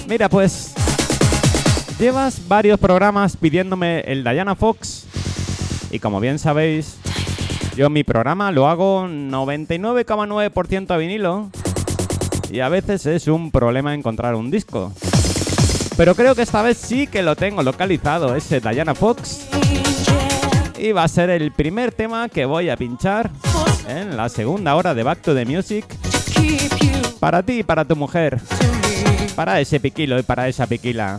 Mira, 0.09 0.29
pues 0.29 0.74
llevas 1.99 2.47
varios 2.47 2.79
programas 2.79 3.37
pidiéndome 3.37 4.01
el 4.01 4.22
Diana 4.22 4.55
Fox 4.55 5.07
y 5.91 5.99
como 5.99 6.20
bien 6.20 6.39
sabéis, 6.39 6.99
yo 7.77 7.89
mi 7.91 8.05
programa 8.05 8.53
lo 8.53 8.68
hago 8.68 9.07
99,9% 9.07 10.91
a 10.91 10.97
vinilo 10.97 11.51
y 12.51 12.61
a 12.61 12.68
veces 12.68 13.07
es 13.07 13.29
un 13.29 13.51
problema 13.51 13.95
encontrar 13.95 14.35
un 14.35 14.51
disco. 14.51 14.93
Pero 15.97 16.14
creo 16.14 16.34
que 16.34 16.42
esta 16.42 16.62
vez 16.62 16.76
sí 16.76 17.07
que 17.07 17.22
lo 17.22 17.36
tengo 17.36 17.62
localizado, 17.62 18.36
ese 18.36 18.61
Diana 18.61 18.94
Fox. 18.94 19.49
Y 20.78 20.92
va 20.92 21.05
a 21.05 21.09
ser 21.09 21.30
el 21.30 21.53
primer 21.53 21.92
tema 21.92 22.28
que 22.28 22.44
voy 22.44 22.68
a 22.68 22.76
pinchar 22.76 23.30
en 23.88 24.16
la 24.16 24.28
segunda 24.28 24.76
hora 24.76 24.94
de 24.94 25.03
Back 25.03 25.22
to 25.22 25.34
the 25.34 25.47
Music 25.47 25.86
para 27.18 27.42
ti 27.42 27.61
y 27.61 27.62
para 27.62 27.84
tu 27.84 27.97
mujer. 27.97 28.38
Para 29.34 29.61
ese 29.61 29.80
piquilo 29.80 30.18
y 30.18 30.22
para 30.22 30.49
esa 30.49 30.66
piquila. 30.66 31.18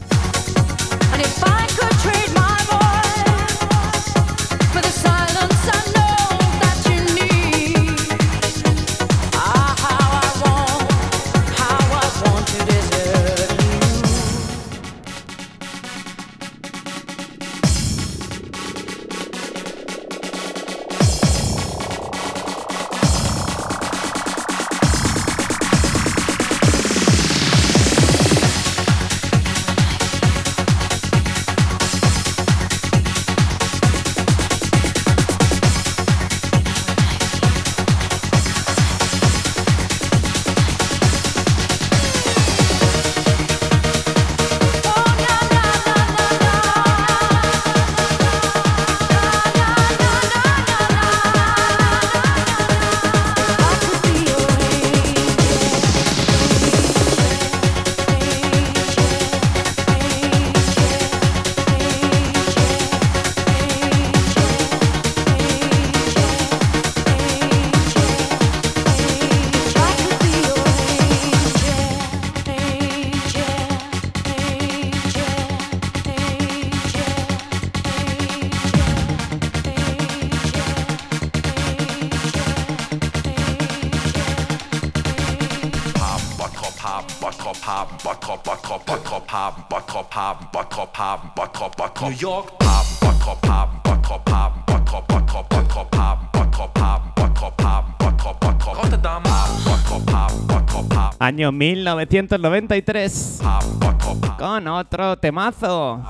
1993. 102.09 103.39
haben 103.43 103.79
Bottrop, 103.79 104.23
haben 104.23 104.37
Con 104.37 104.67
otro 104.67 105.17
temazo. 105.17 106.01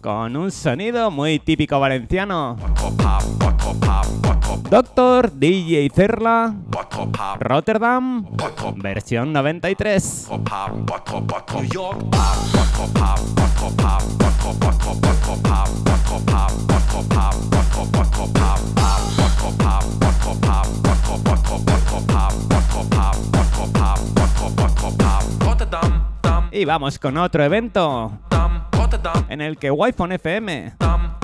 Con 0.00 0.36
un 0.36 0.50
sonido 0.50 1.10
muy 1.10 1.40
típico 1.40 1.78
valenciano. 1.80 2.56
Doctor 4.70 5.30
DJ 5.32 5.88
Cerla. 5.92 6.54
Rotterdam. 7.40 8.26
Versión 8.76 9.32
93. 9.32 10.26
Bottrop, 10.28 10.48
haben 10.50 10.86
Bottrop, 10.86 11.26
Bottrop. 11.26 11.62
New 11.62 11.70
York 11.72 12.00
haben 12.14 12.52
Bottrop, 12.52 12.98
haben 12.98 13.34
Bottrop, 13.34 13.80
haben 13.82 14.18
Bottrop, 14.18 14.60
Bottrop, 14.60 15.00
Bottrop, 15.00 15.42
y 26.50 26.64
vamos 26.64 26.98
con 26.98 27.16
otro 27.16 27.42
evento 27.42 28.12
en 29.28 29.40
el 29.40 29.56
que 29.56 29.70
Wi-Fi 29.70 30.14
FM 30.14 30.74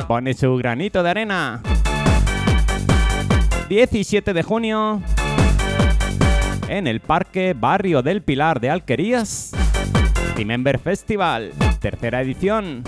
pone 0.07 0.35
su 0.35 0.57
granito 0.57 1.03
de 1.03 1.11
arena. 1.11 1.63
17 3.69 4.33
de 4.33 4.43
junio 4.43 5.03
en 6.69 6.87
el 6.87 7.01
Parque 7.01 7.55
Barrio 7.59 8.03
del 8.03 8.23
Pilar 8.23 8.61
de 8.61 8.71
Alquerías, 8.71 9.53
Remember 10.37 10.79
Festival, 10.79 11.53
tercera 11.81 12.23
edición. 12.23 12.83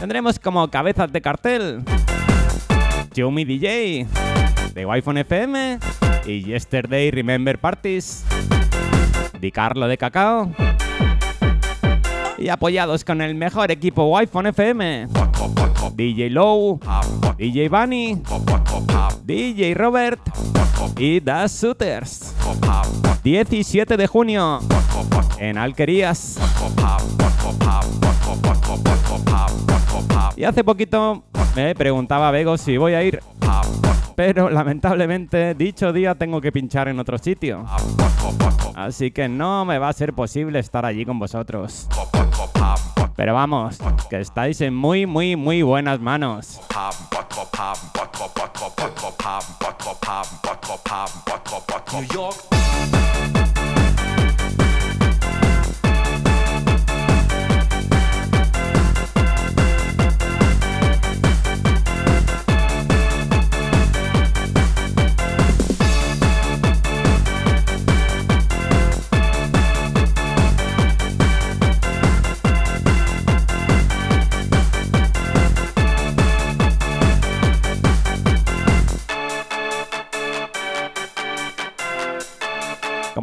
Tendremos 0.00 0.38
como 0.38 0.70
cabezas 0.70 1.12
de 1.12 1.20
cartel 1.20 1.84
Yumi 3.14 3.44
DJ, 3.44 4.06
de 4.76 4.84
Wi-Fi 4.84 5.20
FM 5.20 5.78
y 6.26 6.44
Yesterday 6.44 7.10
Remember 7.10 7.58
Parties 7.58 8.26
Di 9.40 9.50
Carlo 9.50 9.88
de 9.88 9.96
Cacao. 9.96 10.52
Y 12.36 12.50
apoyados 12.50 13.02
con 13.02 13.22
el 13.22 13.34
mejor 13.34 13.70
equipo 13.70 14.04
Wi-Fi 14.04 14.48
FM, 14.48 15.08
DJ 15.94 16.28
Low, 16.28 16.78
DJ 17.38 17.70
Bunny, 17.70 18.22
DJ 19.24 19.72
Robert 19.72 20.20
y 20.98 21.20
Das 21.20 21.62
Shooters. 21.62 22.34
Bottrop, 22.44 22.62
haben 22.66 23.22
17 23.24 23.96
de 23.96 24.06
junio 24.06 24.60
en 25.38 25.56
Alquerías. 25.56 26.38
Y 30.36 30.44
hace 30.44 30.62
poquito 30.64 31.24
me 31.54 31.74
preguntaba 31.74 32.30
Bego 32.30 32.58
si 32.58 32.76
voy 32.76 32.94
a 32.94 33.02
ir, 33.02 33.22
pero 34.14 34.50
lamentablemente 34.50 35.54
dicho 35.54 35.92
día 35.92 36.14
tengo 36.14 36.40
que 36.40 36.52
pinchar 36.52 36.88
en 36.88 36.98
otro 36.98 37.18
sitio. 37.18 37.64
Así 38.74 39.10
que 39.10 39.28
no 39.28 39.64
me 39.64 39.78
va 39.78 39.88
a 39.88 39.92
ser 39.92 40.12
posible 40.12 40.58
estar 40.58 40.84
allí 40.84 41.04
con 41.04 41.18
vosotros. 41.18 41.88
Pero 43.16 43.32
vamos, 43.32 43.78
que 44.10 44.20
estáis 44.20 44.60
en 44.60 44.74
muy, 44.74 45.06
muy, 45.06 45.36
muy 45.36 45.62
buenas 45.62 46.00
manos. 46.00 46.60
haben 46.74 47.08
Bottrop, 47.10 47.56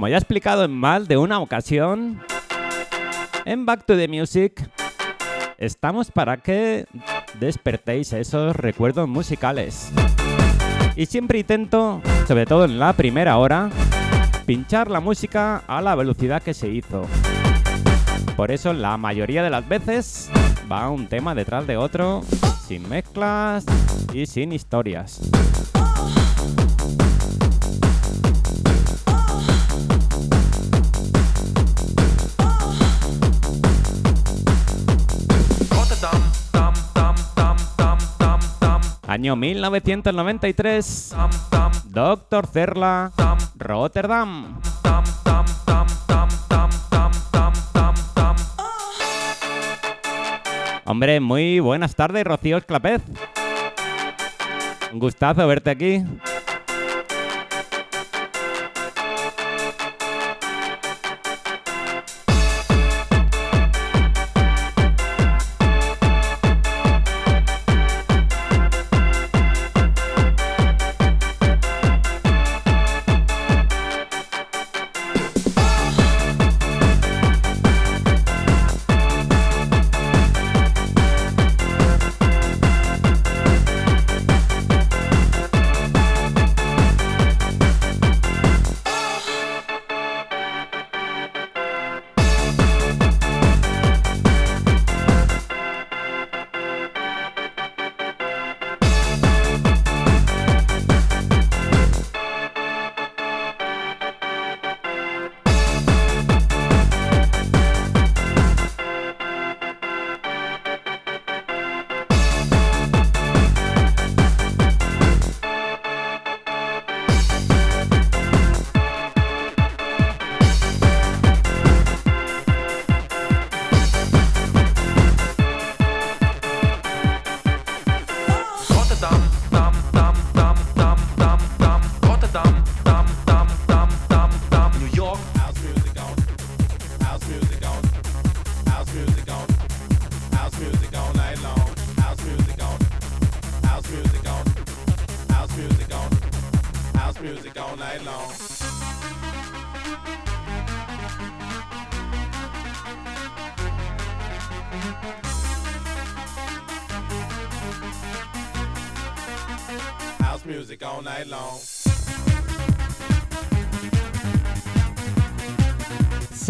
Como 0.04 0.10
ya 0.10 0.18
he 0.18 0.20
explicado 0.20 0.66
en 0.66 0.72
mal 0.74 1.08
de 1.08 1.16
una 1.16 1.40
ocasión, 1.40 2.22
en 3.46 3.66
Back 3.66 3.86
to 3.86 3.96
the 3.96 4.10
Music 4.10 4.70
estamos 5.58 6.12
para 6.12 6.36
que 6.36 6.86
despertéis 7.40 8.12
esos 8.12 8.54
recuerdos 8.54 9.08
musicales. 9.08 9.94
Y 10.98 11.06
siempre 11.06 11.40
intento, 11.40 12.02
sobre 12.28 12.46
todo 12.46 12.66
en 12.66 12.80
la 12.80 12.92
primera 12.92 13.38
hora, 13.38 13.70
pinchar 14.46 14.92
la 14.92 15.00
música 15.00 15.64
a 15.68 15.82
la 15.82 15.96
velocidad 15.96 16.44
que 16.44 16.54
se 16.54 16.68
hizo. 16.68 17.04
Por 18.36 18.52
eso 18.52 18.74
la 18.74 18.98
mayoría 18.98 19.42
de 19.42 19.52
las 19.52 19.66
veces 19.66 20.30
va 20.70 20.90
un 20.90 21.08
tema 21.08 21.34
detrás 21.34 21.66
de 21.66 21.78
otro, 21.78 22.24
sin 22.68 22.90
mezclas 22.90 23.64
y 24.14 24.26
sin 24.26 24.52
historias. 24.52 25.22
Año 39.08 39.36
1993. 39.36 41.16
Doctor 41.86 42.48
Cerla, 42.48 43.12
Rotterdam. 43.56 44.60
Hombre, 50.86 51.20
muy 51.20 51.60
buenas 51.60 51.96
tardes, 51.96 52.24
Rocío 52.24 52.62
Clapez. 52.62 53.02
Un 54.92 55.00
gustazo 55.00 55.48
verte 55.48 55.70
aquí. 55.72 56.04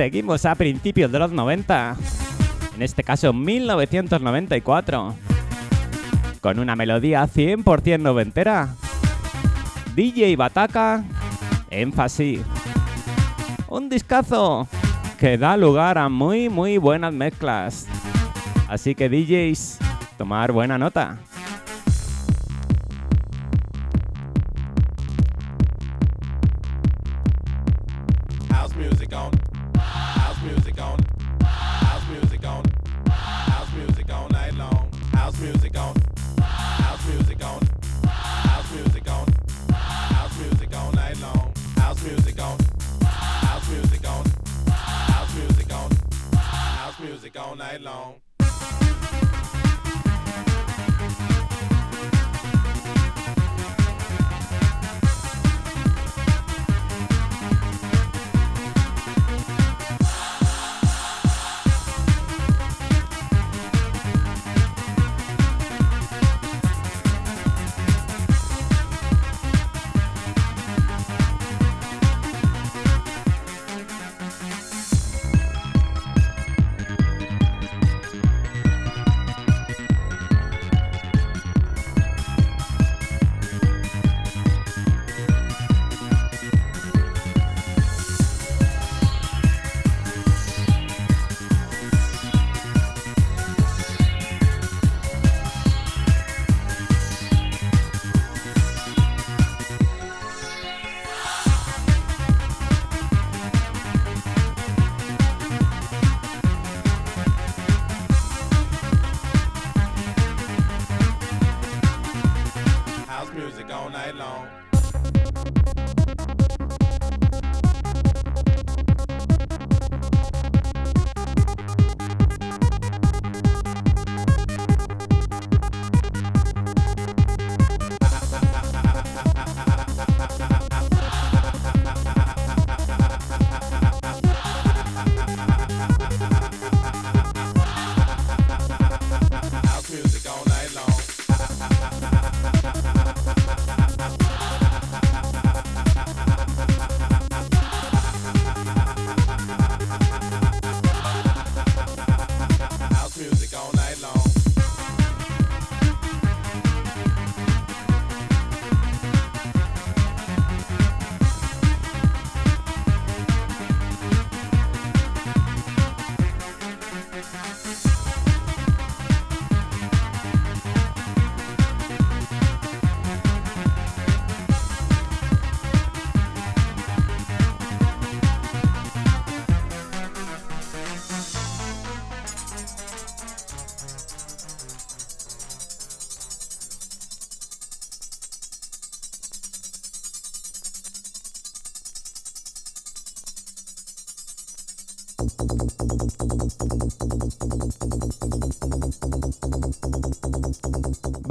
Seguimos 0.04 0.46
a 0.46 0.54
principios 0.54 1.10
de 1.14 1.18
los 1.18 1.32
90, 1.32 1.96
en 2.76 2.82
este 2.82 3.06
caso 3.06 3.32
1994, 3.32 5.16
con 6.42 6.60
una 6.60 6.76
melodía 6.76 7.24
100% 7.24 8.02
noventera. 8.02 8.76
DJ 9.96 10.36
Bataca, 10.36 11.06
énfasis. 11.70 12.42
Un 13.70 13.88
discazo 13.88 14.68
que 15.18 15.38
da 15.38 15.56
lugar 15.56 15.98
a 15.98 16.10
muy 16.10 16.50
muy 16.50 16.78
buenas 16.78 17.14
mezclas. 17.14 17.88
Así 18.68 18.96
que 18.96 19.08
DJs, 19.08 19.80
tomar 20.18 20.52
buena 20.52 20.78
nota. 20.78 21.18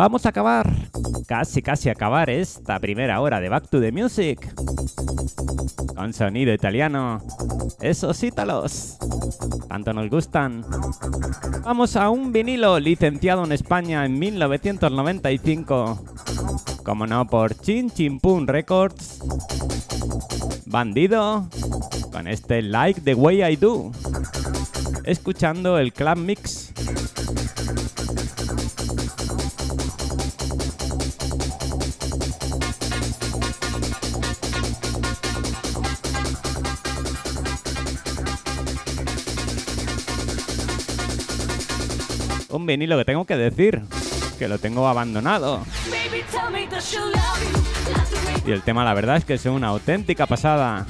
Vamos 0.03 0.27
a 0.27 0.31
acabar, 0.31 0.69
casi 1.29 1.63
casi 1.63 1.89
acabar 1.89 2.29
esta 2.29 2.81
primera 2.81 3.21
hora 3.21 3.41
de 3.41 3.49
Back 3.49 3.69
to 3.69 3.81
the 3.81 3.93
Music. 3.93 4.53
Con 5.95 6.13
sonido 6.13 6.53
italiano. 6.53 7.23
Esos 7.81 8.21
ítalos. 8.25 8.99
Tanto 9.69 9.93
nos 9.93 10.11
gustan. 10.11 10.67
Vamos 11.65 11.95
a 11.95 12.11
un 12.11 12.33
vinilo 12.33 12.81
licenciado 12.81 13.45
en 13.45 13.53
España 13.53 14.05
en 14.05 14.19
1995. 14.19 16.05
Como 16.83 17.07
no, 17.07 17.25
por 17.29 17.55
Chin 17.55 17.89
Chin 17.89 18.19
Pum 18.19 18.45
Records. 18.45 19.21
Bandido. 20.67 21.49
Con 22.11 22.27
este 22.27 22.61
Like 22.61 23.03
the 23.03 23.15
Way 23.15 23.53
I 23.53 23.55
Do. 23.55 23.93
Escuchando 25.05 25.79
el 25.79 25.93
Club 25.93 26.17
Mix. 26.17 26.72
Vinilo 42.73 42.97
que 42.97 43.05
tengo 43.05 43.25
que 43.27 43.37
decir 43.37 43.83
que 44.39 44.49
lo 44.49 44.59
tengo 44.59 44.89
abandonado. 44.89 45.63
Y 48.47 48.51
el 48.51 48.63
tema, 48.63 48.85
la 48.85 48.95
verdad, 48.95 49.17
es 49.19 49.25
que 49.25 49.35
es 49.35 49.45
una 49.47 49.69
auténtica 49.69 50.27
pasada. 50.27 50.87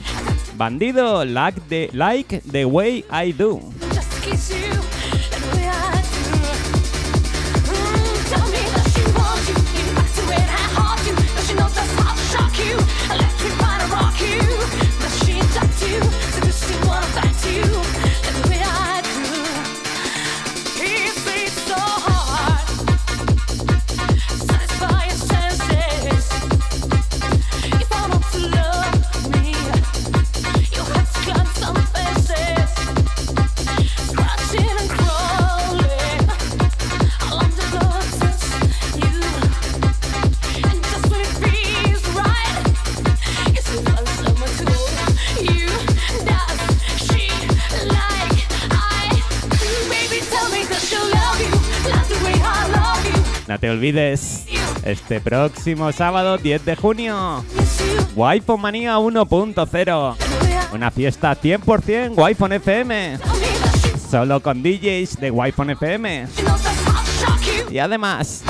Bandido, 0.57 1.25
like 1.25 1.61
the, 1.69 1.91
like 1.93 2.41
the 2.51 2.65
way 2.65 3.05
I 3.11 3.33
do. 3.33 3.61
Olvides, 53.83 54.47
este 54.85 55.21
próximo 55.21 55.91
sábado 55.91 56.39
10 56.39 56.65
de 56.65 56.77
junio, 56.77 57.45
Wi-Fi 58.15 58.57
Manía 58.57 58.97
1.0. 58.97 60.17
Una 60.73 60.91
fiesta 60.93 61.37
100% 61.37 62.13
Wi-Fi 62.17 62.55
FM. 62.55 63.19
Solo 64.09 64.41
con 64.41 64.63
DJs 64.63 65.19
de 65.19 65.33
Wi-Fi 65.33 65.73
FM. 65.73 66.27
Y 67.73 67.79
además, 67.79 68.45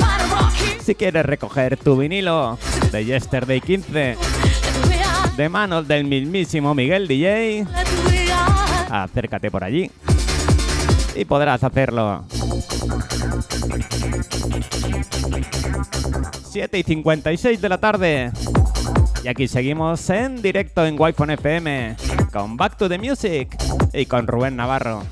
si 0.85 0.93
quieres 0.93 1.25
recoger 1.25 1.77
tu 1.77 1.97
vinilo 1.97 2.59
de 2.91 3.03
Yesterday 3.03 3.59
15 3.59 4.17
de 5.35 5.49
manos 5.49 5.87
del 5.87 6.03
mismísimo 6.03 6.75
Miguel 6.75 7.07
DJ, 7.07 7.65
acércate 8.91 9.49
por 9.49 9.63
allí 9.63 9.89
y 11.15 11.25
podrás 11.25 11.63
hacerlo. 11.63 12.23
7 16.51 16.77
y 16.77 16.83
56 16.83 17.61
de 17.61 17.69
la 17.69 17.77
tarde. 17.79 18.31
Y 19.23 19.27
aquí 19.27 19.47
seguimos 19.47 20.09
en 20.09 20.41
directo 20.41 20.85
en 20.85 20.99
Wi-Fi 20.99 21.33
FM 21.33 21.95
con 22.31 22.57
Back 22.57 22.77
to 22.77 22.89
the 22.89 22.97
Music 22.97 23.57
y 23.93 24.05
con 24.05 24.27
Rubén 24.27 24.55
Navarro. 24.55 25.03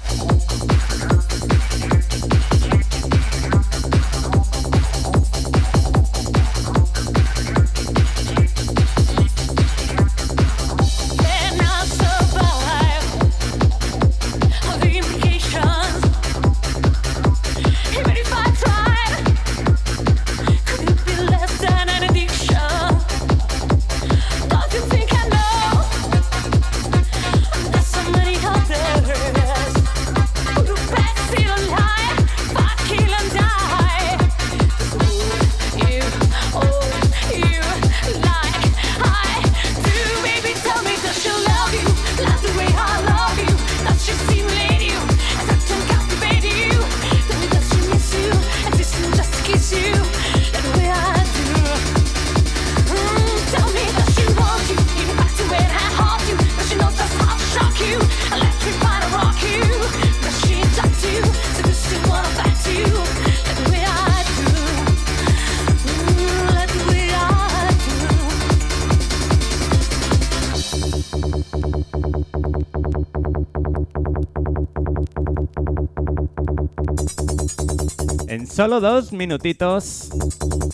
Solo 78.62 78.80
dos 78.80 79.12
minutitos, 79.12 80.12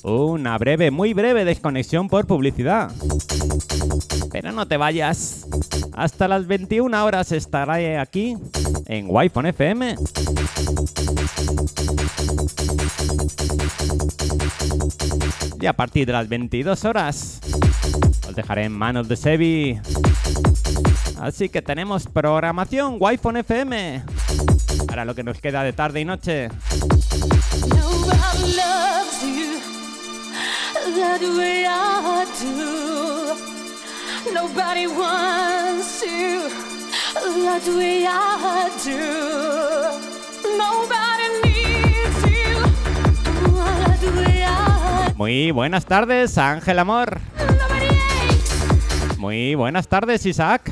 una 0.04 0.58
breve, 0.58 0.92
muy 0.92 1.14
breve 1.14 1.46
desconexión 1.46 2.10
por 2.10 2.28
publicidad. 2.28 2.92
Pero 4.30 4.52
no 4.52 4.68
te 4.68 4.76
vayas. 4.76 5.48
Hasta 5.94 6.28
las 6.28 6.48
21 6.48 7.06
horas 7.06 7.32
estaré 7.32 7.98
aquí 7.98 8.36
en 8.88 9.06
Wi-Fi 9.10 9.40
FM. 9.40 9.96
Y 15.62 15.66
a 15.66 15.72
partir 15.72 16.08
de 16.08 16.12
las 16.12 16.28
22 16.28 16.84
horas 16.84 17.40
os 18.28 18.36
dejaré 18.36 18.66
en 18.66 18.74
manos 18.74 19.08
de 19.08 19.16
Sebi. 19.16 19.80
Así 21.22 21.48
que 21.48 21.62
tenemos 21.62 22.06
programación 22.06 22.98
Wi-Fi 23.00 23.40
FM 23.40 24.04
para 24.88 25.06
lo 25.06 25.16
que 25.16 25.24
nos 25.24 25.40
queda 25.40 25.64
de 25.64 25.72
tarde 25.72 26.02
y 26.02 26.06
noche. 26.06 26.50
Nobody 27.76 28.56
loves 28.56 29.24
you 29.24 29.60
that 30.96 31.22
way 31.38 31.66
I 31.68 32.26
do. 32.40 34.34
Nobody 34.34 34.88
wants 34.88 36.02
you 36.04 36.50
that 37.24 37.66
way 37.68 38.06
I 38.08 38.70
do. 38.84 39.02
Nobody 40.58 41.28
needs 41.44 42.22
you 42.26 42.62
that 43.54 44.02
way 44.16 44.44
I 44.46 45.14
Muy 45.16 45.52
buenas 45.52 45.86
tardes, 45.86 46.38
Ángel 46.38 46.80
Amor. 46.80 47.20
Muy 49.18 49.56
buenas 49.56 49.88
tardes, 49.88 50.26
Isaac. 50.26 50.72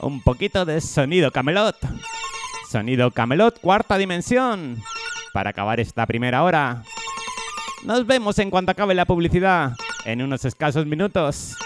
Un 0.00 0.22
poquito 0.22 0.64
de 0.64 0.80
sonido 0.80 1.32
Camelot. 1.32 1.76
Sonido 2.70 3.10
Camelot, 3.10 3.60
cuarta 3.60 3.98
dimensión. 3.98 4.82
Para 5.32 5.50
acabar 5.50 5.80
esta 5.80 6.06
primera 6.06 6.42
hora. 6.42 6.82
Nos 7.84 8.06
vemos 8.06 8.38
en 8.38 8.50
cuanto 8.50 8.72
acabe 8.72 8.94
la 8.94 9.06
publicidad. 9.06 9.72
En 10.04 10.22
unos 10.22 10.44
escasos 10.44 10.86
minutos. 10.86 11.56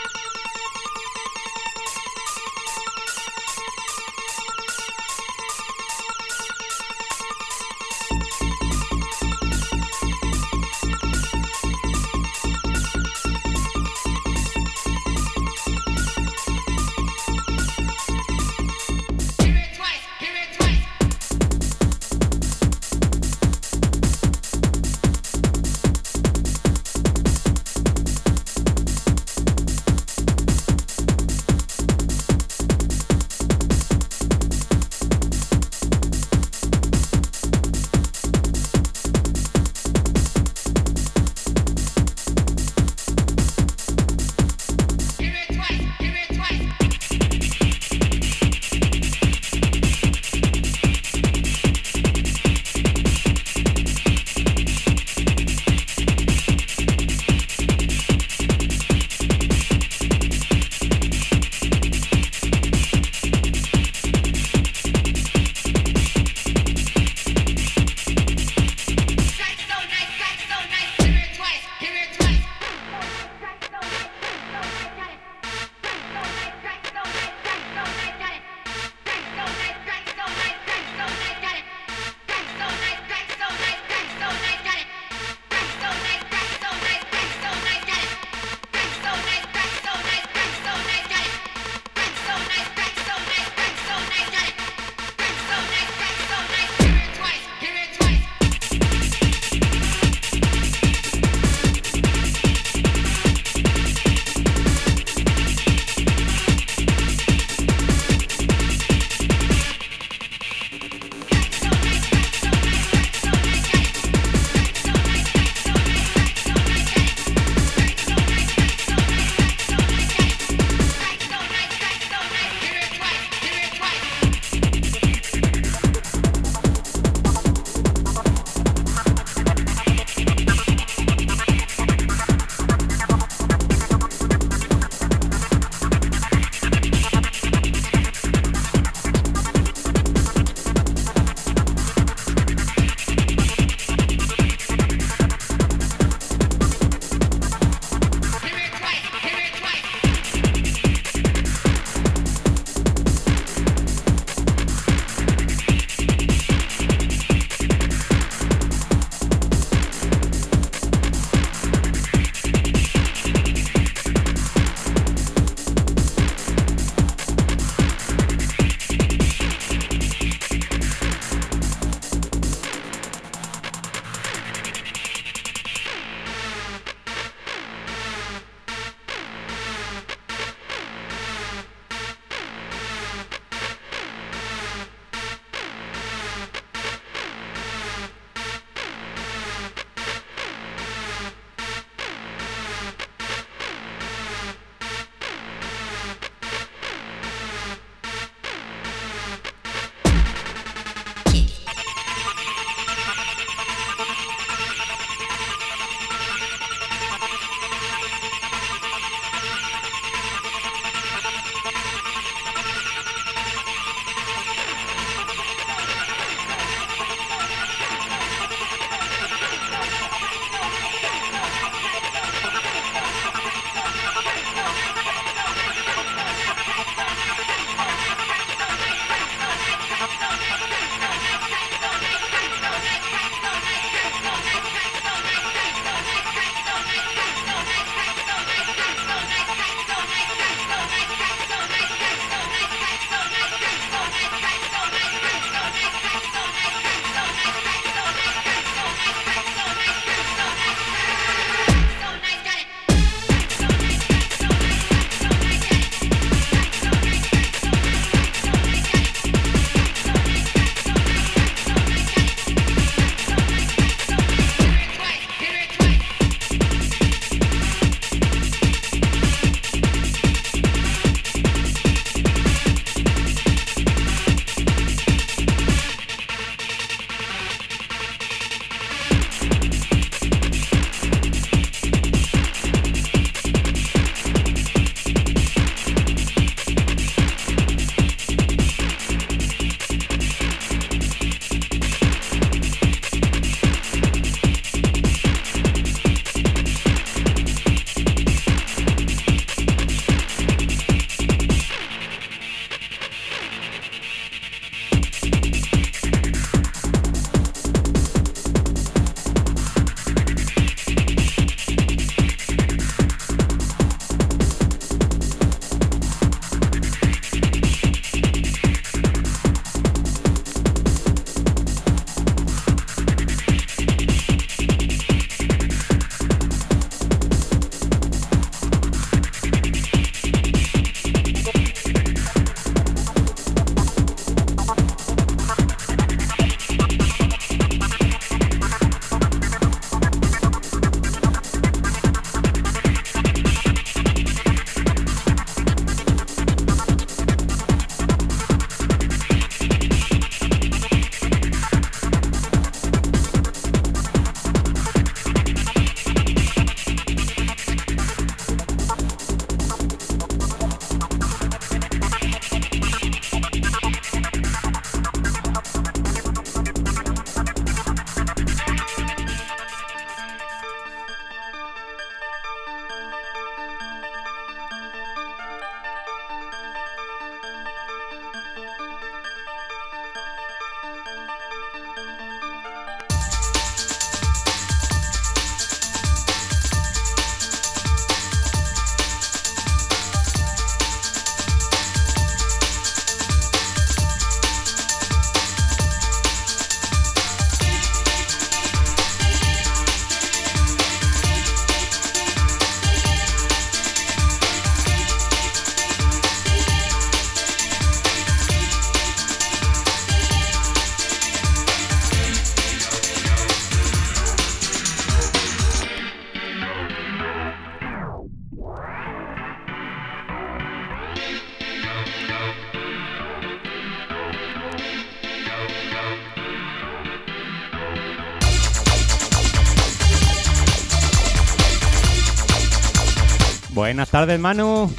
Buenas 433.93 434.09
tardes, 434.09 434.41
Manu. 434.41 434.91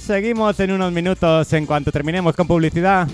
Seguimos 0.00 0.58
en 0.60 0.70
unos 0.70 0.90
minutos 0.90 1.52
en 1.52 1.66
cuanto 1.66 1.92
terminemos 1.92 2.34
con 2.34 2.46
publicidad. 2.46 3.06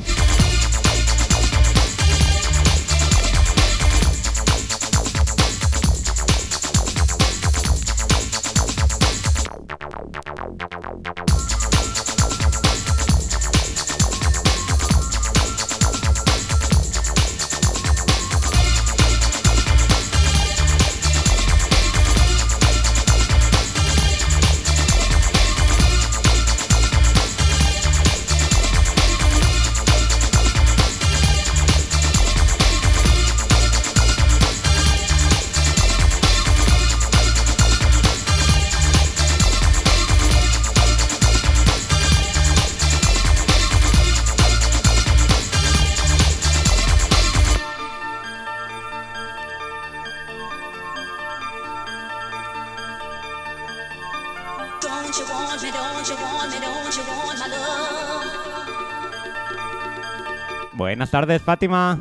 Buenas 60.93 61.11
tardes, 61.11 61.41
Fátima. 61.41 61.99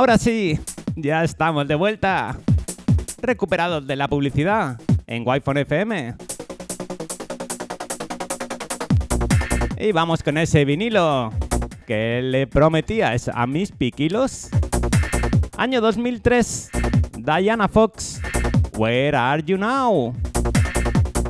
Ahora 0.00 0.16
sí, 0.16 0.58
ya 0.96 1.22
estamos 1.22 1.68
de 1.68 1.74
vuelta. 1.74 2.38
Recuperados 3.20 3.86
de 3.86 3.96
la 3.96 4.08
publicidad 4.08 4.80
en 5.06 5.28
Wi-Fi 5.28 5.60
FM. 5.60 6.14
Y 9.78 9.92
vamos 9.92 10.22
con 10.22 10.38
ese 10.38 10.64
vinilo 10.64 11.30
que 11.86 12.22
le 12.22 12.46
prometías 12.46 13.28
a 13.28 13.46
mis 13.46 13.72
piquilos. 13.72 14.48
Año 15.58 15.82
2003, 15.82 16.70
Diana 17.18 17.68
Fox, 17.68 18.22
Where 18.78 19.18
Are 19.18 19.42
You 19.42 19.58
Now? 19.58 20.14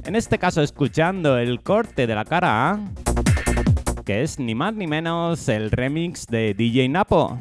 En 0.05 0.15
este 0.15 0.39
caso 0.39 0.63
escuchando 0.63 1.39
el 1.39 1.61
corte 1.61 2.07
de 2.07 2.15
la 2.15 2.25
cara 2.25 2.79
que 4.05 4.23
es 4.23 4.39
ni 4.39 4.55
más 4.55 4.75
ni 4.75 4.87
menos 4.87 5.49
el 5.49 5.73
remix 5.73 6.27
de 6.27 6.55
DJ 6.55 6.89
Napo. 6.89 7.39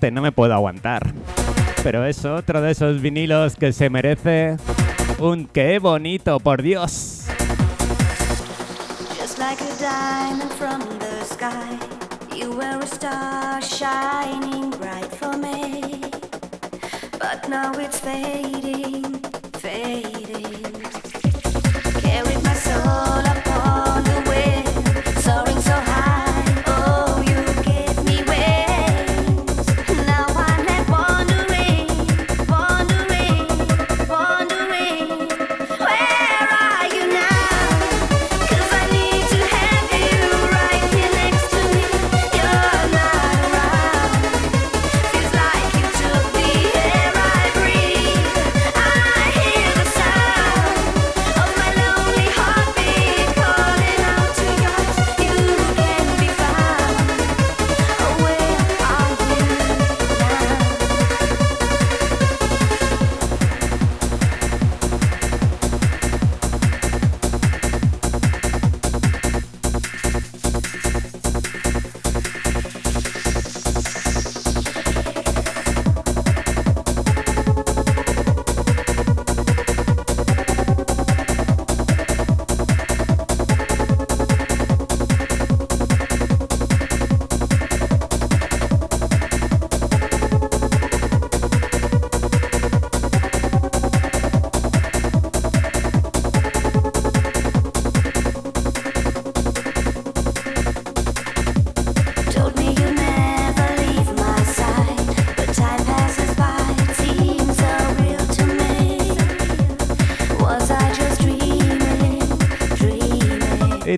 Este 0.00 0.10
no 0.10 0.22
me 0.22 0.32
puedo 0.32 0.54
aguantar. 0.54 1.12
Pero 1.82 2.06
es 2.06 2.24
otro 2.24 2.62
de 2.62 2.70
esos 2.70 3.02
vinilos 3.02 3.54
que 3.54 3.70
se 3.70 3.90
merece 3.90 4.56
un 5.18 5.46
qué 5.46 5.78
bonito, 5.78 6.40
por 6.40 6.62
Dios. 6.62 7.26
Just 9.20 9.38
like 9.38 9.60
a 9.60 9.78
diamond 9.78 10.50
from 10.52 10.80
the 11.00 11.22
sky, 11.26 11.78
you 12.34 12.50
were 12.50 12.82
a 12.82 12.86
star 12.86 13.60
shining 13.60 14.70
bright 14.70 15.12
for 15.16 15.36
me. 15.36 16.00
But 17.18 17.46
now 17.50 17.72
it's 17.78 18.00
fading. 18.00 19.20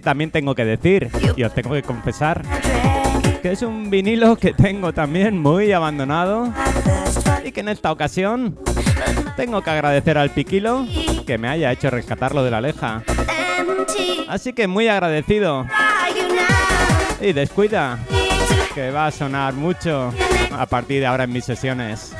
También 0.02 0.30
tengo 0.30 0.54
que 0.54 0.64
decir, 0.64 1.10
y 1.36 1.42
os 1.42 1.54
tengo 1.54 1.72
que 1.72 1.82
confesar, 1.82 2.42
que 3.40 3.52
es 3.52 3.62
un 3.62 3.90
vinilo 3.90 4.36
que 4.36 4.52
tengo 4.52 4.92
también 4.92 5.38
muy 5.38 5.72
abandonado 5.72 6.52
y 7.44 7.52
que 7.52 7.60
en 7.60 7.68
esta 7.68 7.90
ocasión 7.90 8.58
tengo 9.36 9.62
que 9.62 9.70
agradecer 9.70 10.18
al 10.18 10.30
Piquilo 10.30 10.86
que 11.26 11.38
me 11.38 11.48
haya 11.48 11.72
hecho 11.72 11.90
rescatarlo 11.90 12.44
de 12.44 12.50
la 12.50 12.60
leja. 12.60 13.02
Así 14.28 14.52
que 14.52 14.66
muy 14.66 14.88
agradecido. 14.88 15.66
Y 17.20 17.32
descuida, 17.32 17.98
que 18.74 18.90
va 18.90 19.06
a 19.06 19.10
sonar 19.10 19.54
mucho 19.54 20.12
a 20.50 20.66
partir 20.66 21.00
de 21.00 21.06
ahora 21.06 21.24
en 21.24 21.32
mis 21.32 21.44
sesiones. 21.44 22.14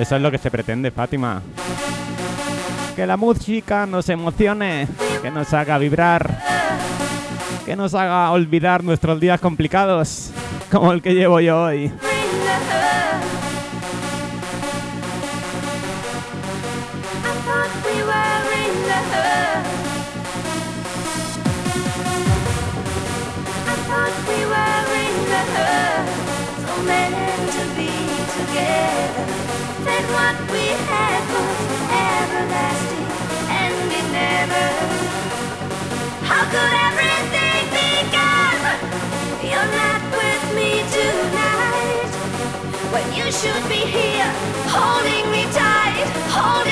Eso 0.00 0.16
es 0.16 0.22
lo 0.22 0.30
que 0.30 0.38
se 0.38 0.50
pretende, 0.50 0.90
Fátima. 0.90 1.42
Que 2.96 3.06
la 3.06 3.18
música 3.18 3.84
nos 3.84 4.08
emocione, 4.08 4.88
que 5.20 5.30
nos 5.30 5.52
haga 5.52 5.76
vibrar, 5.76 6.40
que 7.66 7.76
nos 7.76 7.92
haga 7.94 8.30
olvidar 8.30 8.82
nuestros 8.82 9.20
días 9.20 9.38
complicados, 9.42 10.30
como 10.70 10.90
el 10.92 11.02
que 11.02 11.12
llevo 11.12 11.38
yo 11.40 11.64
hoy. 11.64 11.92
Should 43.40 43.68
be 43.70 43.76
here, 43.76 44.30
holding 44.68 45.30
me 45.32 45.44
tight, 45.50 46.04
holding 46.28 46.69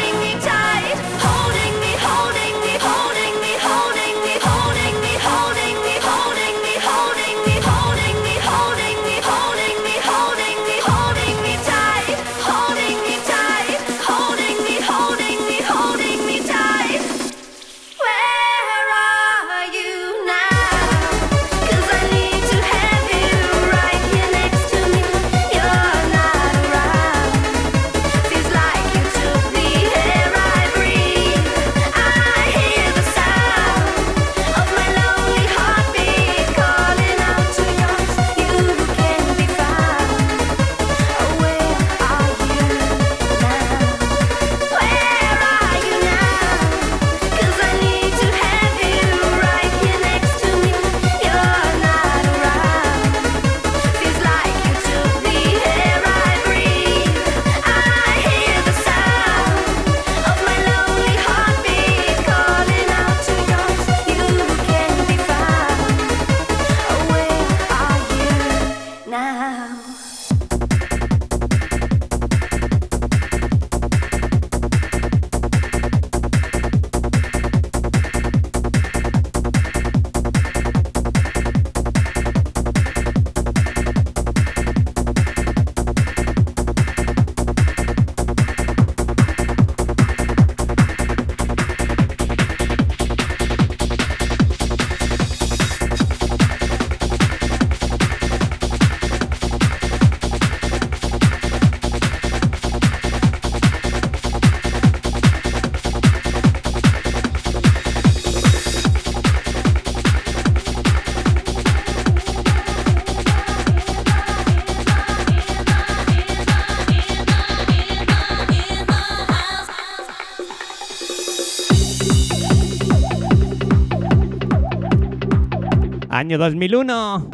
Año 126.28 126.36
2001. 126.36 127.30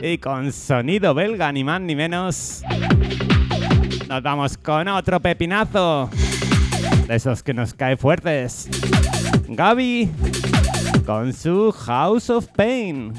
Y 0.00 0.16
con 0.16 0.50
sonido 0.52 1.12
belga, 1.12 1.52
ni 1.52 1.64
más 1.64 1.82
ni 1.82 1.94
menos. 1.94 2.62
Nos 4.08 4.22
vamos 4.22 4.56
con 4.56 4.88
otro 4.88 5.20
pepinazo. 5.20 6.08
De 7.06 7.14
esos 7.14 7.42
que 7.42 7.52
nos 7.52 7.74
cae 7.74 7.98
fuertes. 7.98 8.70
Gaby. 9.48 10.10
Con 11.04 11.34
su 11.34 11.72
House 11.72 12.30
of 12.30 12.46
Pain. 12.56 13.12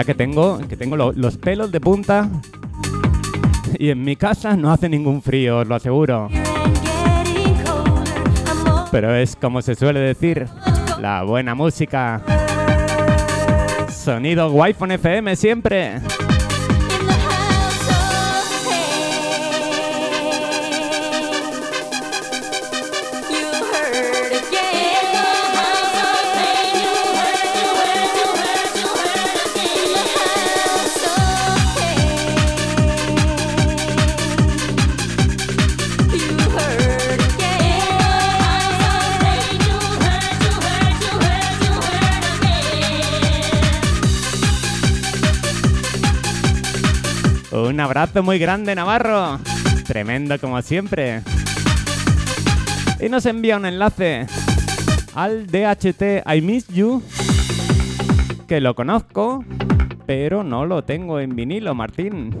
Verdad 0.00 0.06
que 0.06 0.14
tengo, 0.14 0.58
que 0.66 0.76
tengo 0.76 0.96
lo- 0.96 1.12
los 1.12 1.36
pelos 1.36 1.70
de 1.70 1.80
punta. 1.80 2.28
Y 3.78 3.90
en 3.90 4.02
mi 4.02 4.16
casa 4.16 4.56
no 4.56 4.72
hace 4.72 4.88
ningún 4.88 5.20
frío, 5.22 5.58
os 5.58 5.66
lo 5.66 5.74
aseguro. 5.74 6.28
Pero 8.90 9.14
es 9.14 9.36
como 9.36 9.60
se 9.62 9.74
suele 9.74 10.00
decir, 10.00 10.46
la 11.00 11.22
buena 11.22 11.54
música. 11.54 12.20
Sonido 13.90 14.50
Wi-Fi 14.50 14.94
FM 14.94 15.36
siempre. 15.36 16.00
Un 47.70 47.78
abrazo 47.78 48.24
muy 48.24 48.40
grande, 48.40 48.74
Navarro. 48.74 49.38
Tremendo 49.86 50.40
como 50.40 50.60
siempre. 50.60 51.22
Y 52.98 53.08
nos 53.08 53.24
envía 53.26 53.58
un 53.58 53.64
enlace 53.64 54.26
al 55.14 55.46
DHT 55.46 56.26
I 56.26 56.40
Miss 56.40 56.66
You, 56.66 57.00
que 58.48 58.60
lo 58.60 58.74
conozco, 58.74 59.44
pero 60.04 60.42
no 60.42 60.66
lo 60.66 60.82
tengo 60.82 61.20
en 61.20 61.36
vinilo, 61.36 61.72
Martín. 61.76 62.36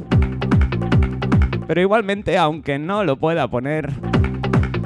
Pero 1.68 1.80
igualmente, 1.80 2.36
aunque 2.36 2.80
no 2.80 3.04
lo 3.04 3.16
pueda 3.16 3.46
poner, 3.46 3.88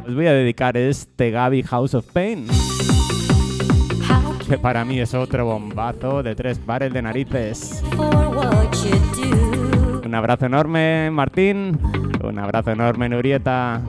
os 0.06 0.14
voy 0.14 0.26
a 0.26 0.34
dedicar 0.34 0.76
este 0.76 1.30
Gaby 1.30 1.62
House 1.62 1.94
of 1.94 2.04
Pain, 2.12 2.46
que 4.46 4.58
para 4.58 4.84
mí 4.84 5.00
es 5.00 5.14
otro 5.14 5.46
bombazo 5.46 6.22
de 6.22 6.34
tres 6.34 6.58
pares 6.58 6.92
de 6.92 7.00
narices. 7.00 7.82
Un 10.14 10.18
abrazo 10.18 10.46
enorme, 10.46 11.10
Martín. 11.10 11.76
Un 12.22 12.38
abrazo 12.38 12.70
enorme, 12.70 13.08
Nurieta. 13.08 13.80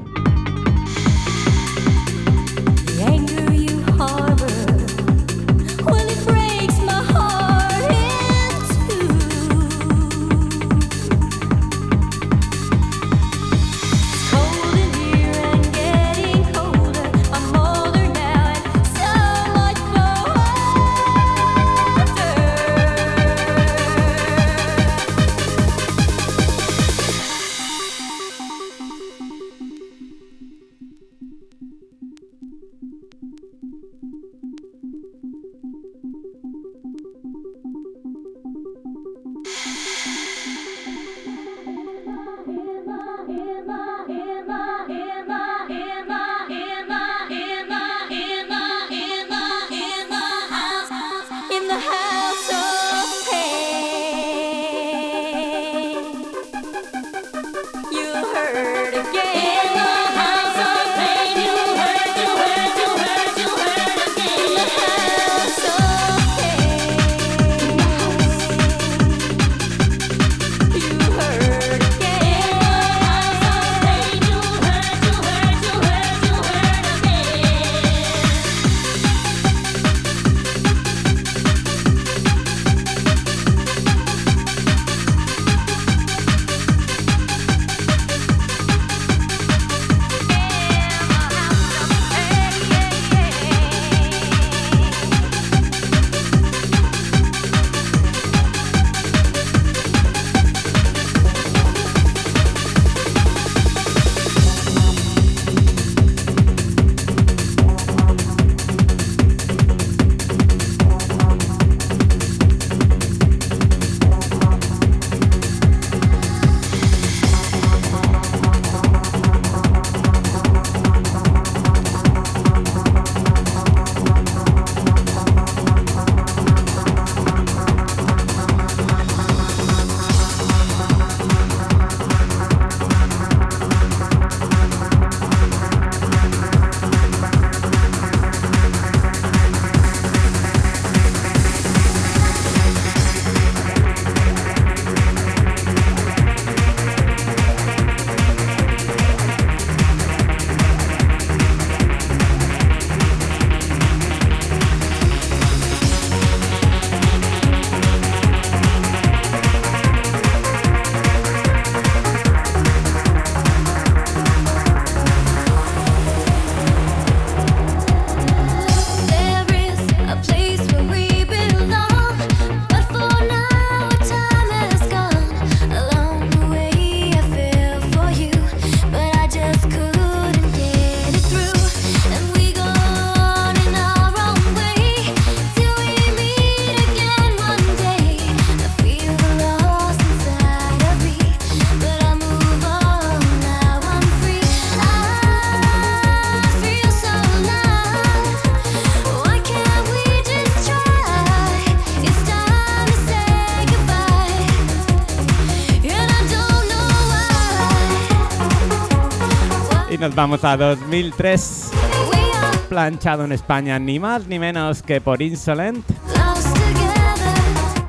Vamos 210.16 210.44
a 210.44 210.56
2003. 210.56 211.72
We 212.10 212.18
are 212.18 212.58
Planchado 212.70 213.26
en 213.26 213.34
España, 213.34 213.78
ni 213.78 214.00
más 214.00 214.28
ni 214.28 214.40
menos 214.40 214.82
que 214.82 215.02
por 215.02 215.22
Insolent. 215.22 215.86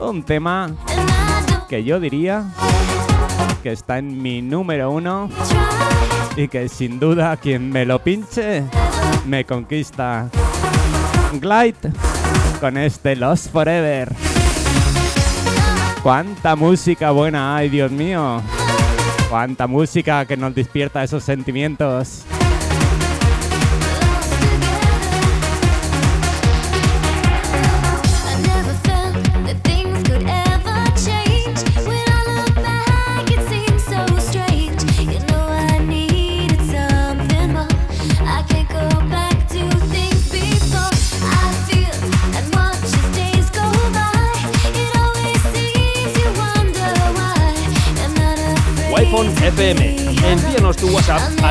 Un 0.01 0.23
tema 0.25 0.71
que 1.69 1.85
yo 1.85 2.01
diría 2.01 2.45
que 3.63 3.73
está 3.73 3.99
en 3.99 4.21
mi 4.21 4.43
número 4.43 4.91
uno 4.91 5.31
y 6.37 6.49
que 6.49 6.69
sin 6.69 6.99
duda 6.99 7.37
quien 7.37 7.71
me 7.71 7.87
lo 7.87 8.01
pinche 8.01 8.65
me 9.25 9.45
conquista. 9.45 10.29
Glide 11.41 11.93
con 12.61 12.77
este 12.77 13.17
Lost 13.17 13.53
Forever. 13.53 14.15
Cuánta 16.03 16.57
música 16.57 17.11
buena 17.11 17.57
hay, 17.57 17.69
Dios 17.69 17.91
mío. 17.91 18.43
Cuánta 19.29 19.67
música 19.67 20.25
que 20.25 20.37
nos 20.37 20.55
despierta 20.55 21.03
esos 21.03 21.25
sentimientos. 21.25 22.26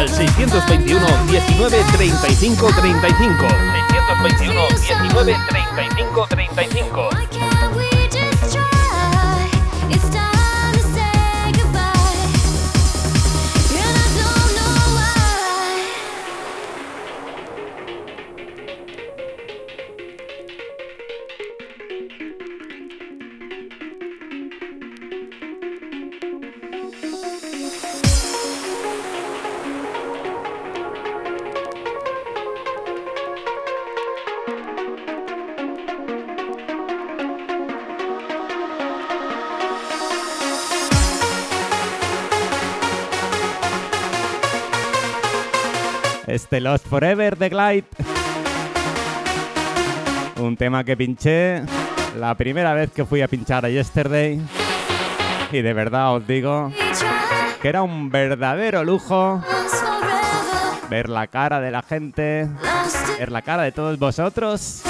Al 0.06 0.12
621 0.12 1.06
19 1.26 1.84
35 1.98 2.74
35. 2.74 3.48
621 4.22 4.68
19 4.70 5.36
35 5.50 6.28
35. 6.30 7.45
Este 46.56 46.62
Lost 46.62 46.88
Forever 46.88 47.38
de 47.38 47.50
Glide. 47.50 47.88
Un 50.40 50.56
tema 50.56 50.86
que 50.86 50.96
pinché 50.96 51.62
la 52.18 52.34
primera 52.36 52.74
vez 52.74 52.92
que 52.92 53.04
fui 53.04 53.22
a 53.22 53.28
pinchar 53.28 53.66
a 53.66 53.70
Yesterday. 53.70 54.40
Y 55.52 55.62
de 55.62 55.74
verdad 55.74 56.16
os 56.16 56.26
digo 56.26 56.72
que 57.62 57.68
era 57.68 57.84
un 57.84 58.10
verdadero 58.10 58.86
lujo 58.86 59.44
ver 60.90 61.10
la 61.10 61.28
cara 61.28 61.60
de 61.60 61.72
la 61.72 61.82
gente, 61.82 62.48
ver 63.20 63.34
la 63.34 63.42
cara 63.42 63.64
de 63.64 63.74
todos 63.74 64.00
vosotros, 64.00 64.82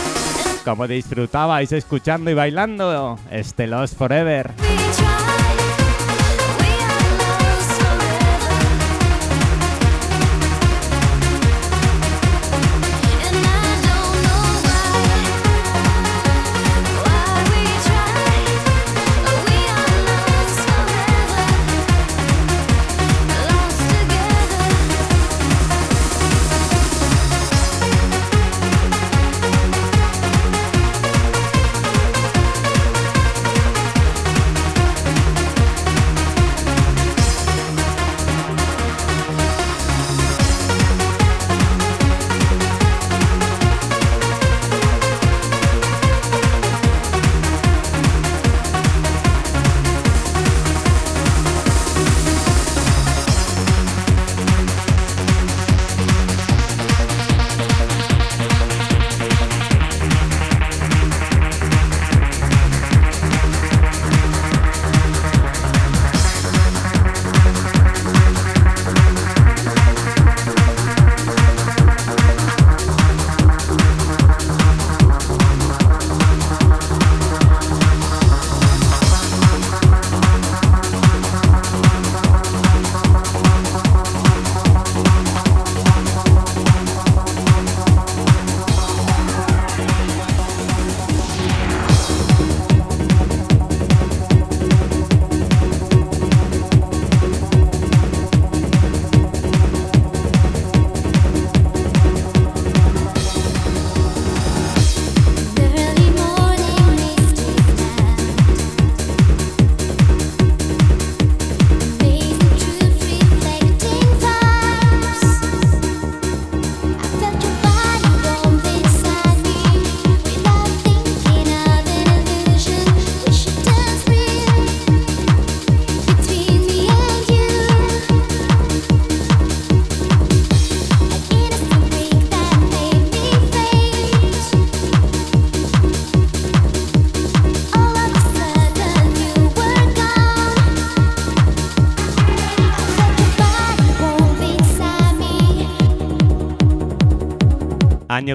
como 0.63 0.87
disfrutabais 0.87 1.71
escuchando 1.71 2.29
y 2.29 2.35
bailando 2.35 3.17
este 3.31 3.65
Lost 3.65 3.97
Forever. 3.97 4.51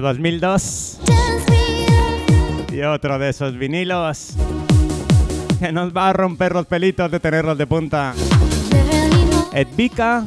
Año 0.01 0.07
2002 0.07 0.99
Dance 1.05 1.45
real. 1.47 2.65
y 2.73 2.81
otro 2.81 3.19
de 3.19 3.29
esos 3.29 3.55
vinilos 3.55 4.33
que 5.59 5.71
nos 5.71 5.95
va 5.95 6.09
a 6.09 6.13
romper 6.13 6.53
los 6.53 6.65
pelitos 6.65 7.11
de 7.11 7.19
tenerlos 7.19 7.55
de 7.55 7.67
punta. 7.67 8.15
Edvika, 9.53 10.25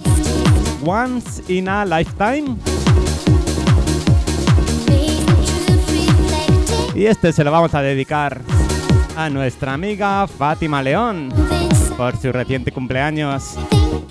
Once 0.86 1.42
in 1.52 1.68
a 1.68 1.84
Lifetime. 1.84 2.56
Y 6.94 7.06
este 7.06 7.32
se 7.32 7.42
lo 7.42 7.50
vamos 7.50 7.74
a 7.74 7.82
dedicar 7.82 8.42
a 9.16 9.28
nuestra 9.28 9.72
amiga 9.72 10.28
Fátima 10.28 10.82
León 10.84 11.30
por 11.96 12.16
su 12.16 12.30
reciente 12.30 12.70
cumpleaños. 12.70 13.56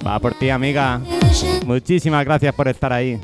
Va 0.05 0.19
por 0.19 0.33
ti, 0.33 0.49
amiga. 0.49 0.99
Muchísimas 1.65 2.25
gracias 2.25 2.53
por 2.53 2.67
estar 2.67 2.91
ahí. 2.91 3.17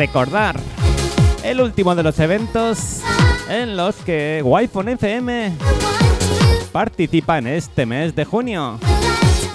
Recordar 0.00 0.58
el 1.44 1.60
último 1.60 1.94
de 1.94 2.02
los 2.02 2.18
eventos 2.20 3.02
en 3.50 3.76
los 3.76 3.96
que 3.96 4.40
Wi-Fi 4.42 4.92
FM 4.92 5.52
participa 6.72 7.36
en 7.36 7.48
este 7.48 7.84
mes 7.84 8.16
de 8.16 8.24
junio. 8.24 8.78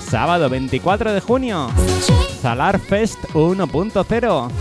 Sábado 0.07 0.47
24 0.47 1.13
de 1.13 1.19
junio, 1.19 1.72
Salar 2.43 2.77
Fest 2.77 3.17
1.0. 3.34 4.51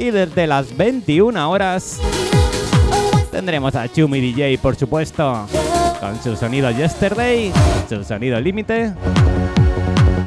Y 0.00 0.10
desde 0.10 0.48
las 0.48 0.76
21 0.76 1.50
horas 1.52 2.00
tendremos 3.30 3.76
a 3.76 3.86
Chumi 3.86 4.20
DJ, 4.20 4.58
por 4.58 4.74
supuesto, 4.74 5.46
con 6.00 6.20
su 6.20 6.34
sonido 6.34 6.68
Yesterday, 6.72 7.52
su 7.88 8.02
sonido 8.02 8.40
Límite 8.40 8.92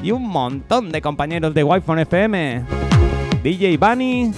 y 0.02 0.12
un 0.12 0.26
montón 0.26 0.90
de 0.90 1.02
compañeros 1.02 1.54
de 1.54 1.66
Wi-Fi 1.66 2.02
FM. 2.04 2.64
DJ 3.44 3.78
Bunny, 3.78 4.32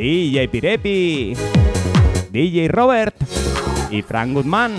DJ 0.00 0.48
Pirepi, 0.48 1.36
DJ 2.32 2.68
Robert 2.68 3.14
y 3.90 4.00
Frank 4.00 4.32
Goodman. 4.32 4.72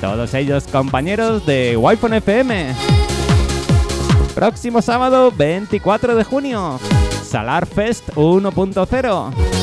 Todos 0.00 0.34
ellos 0.34 0.64
compañeros 0.66 1.46
de 1.46 1.76
Wi-Fi 1.76 2.16
FM. 2.16 2.74
Próximo 4.34 4.82
sábado 4.82 5.30
24 5.30 6.16
de 6.16 6.24
junio, 6.24 6.80
Salar 7.22 7.66
Fest 7.66 8.08
1.0. 8.16 9.59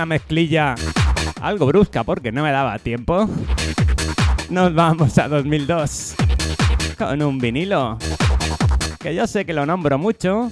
una 0.00 0.06
mezclilla 0.06 0.76
algo 1.42 1.66
brusca 1.66 2.04
porque 2.04 2.32
no 2.32 2.42
me 2.42 2.50
daba 2.50 2.78
tiempo, 2.78 3.28
nos 4.48 4.74
vamos 4.74 5.18
a 5.18 5.28
2002 5.28 6.14
con 6.96 7.20
un 7.20 7.38
vinilo. 7.38 7.98
Que 8.98 9.14
yo 9.14 9.26
sé 9.26 9.44
que 9.44 9.52
lo 9.52 9.66
nombro 9.66 9.98
mucho, 9.98 10.48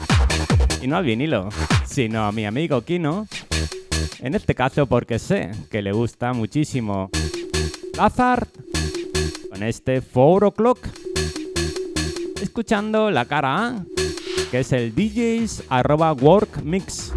y 0.82 0.86
no 0.86 0.98
al 0.98 1.06
vinilo, 1.06 1.48
sino 1.86 2.26
a 2.26 2.32
mi 2.32 2.44
amigo 2.44 2.82
Kino. 2.82 3.26
En 4.18 4.34
este 4.34 4.54
caso 4.54 4.84
porque 4.84 5.18
sé 5.18 5.52
que 5.70 5.80
le 5.80 5.92
gusta 5.92 6.34
muchísimo 6.34 7.08
Lazard 7.96 8.48
con 9.48 9.62
este 9.62 10.02
4 10.02 10.48
O'Clock. 10.48 10.88
Escuchando 12.42 13.10
la 13.10 13.24
cara 13.24 13.68
A, 13.68 13.84
que 14.50 14.60
es 14.60 14.72
el 14.72 14.94
DJs 14.94 15.62
arroba 15.70 16.12
work 16.12 16.62
mix. 16.62 17.14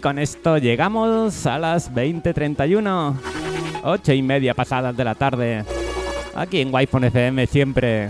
Y 0.00 0.02
con 0.02 0.18
esto 0.18 0.56
llegamos 0.56 1.44
a 1.44 1.58
las 1.58 1.92
20.31, 1.92 3.14
8 3.82 4.12
y 4.14 4.22
media 4.22 4.54
pasadas 4.54 4.96
de 4.96 5.04
la 5.04 5.14
tarde, 5.14 5.62
aquí 6.34 6.62
en 6.62 6.72
Wi-Fi 6.72 7.04
FM 7.08 7.46
siempre. 7.46 8.08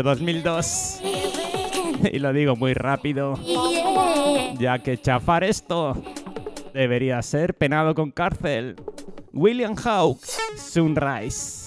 año 0.00 0.02
2002. 0.02 1.00
Y 2.12 2.18
lo 2.18 2.32
digo 2.32 2.56
muy 2.56 2.72
rápido, 2.72 3.38
ya 4.58 4.78
que 4.78 4.98
chafar 4.98 5.44
esto 5.44 5.94
debería 6.72 7.20
ser 7.20 7.54
penado 7.54 7.94
con 7.94 8.10
cárcel. 8.10 8.76
William 9.32 9.74
Hawke, 9.76 10.26
Sunrise. 10.56 11.59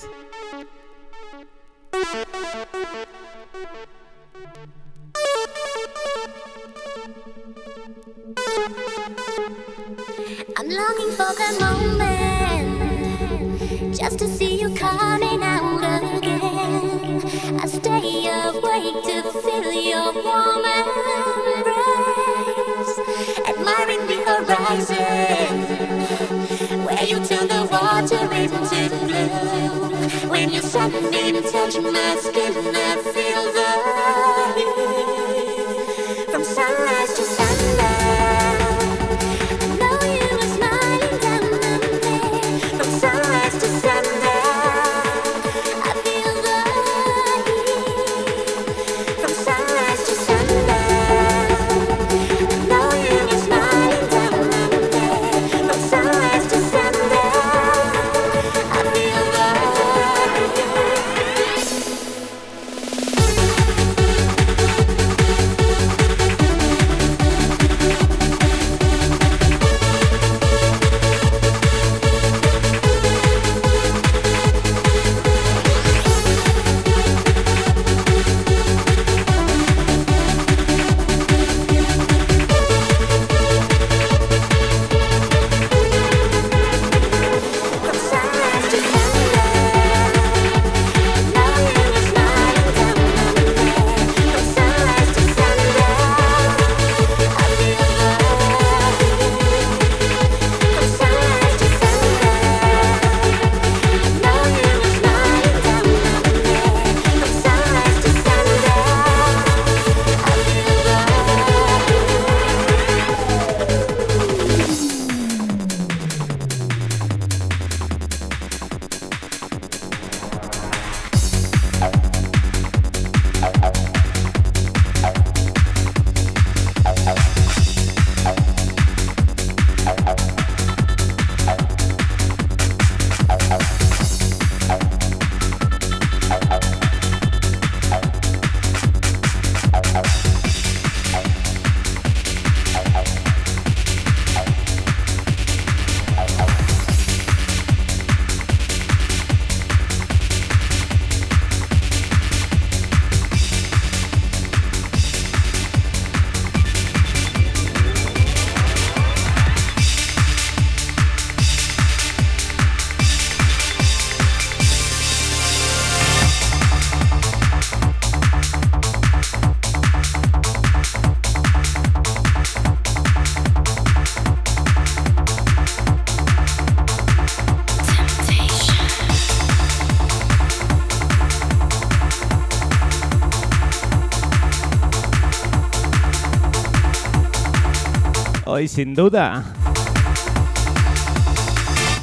y 188.64 188.68
sin 188.70 188.96
duda 188.96 189.44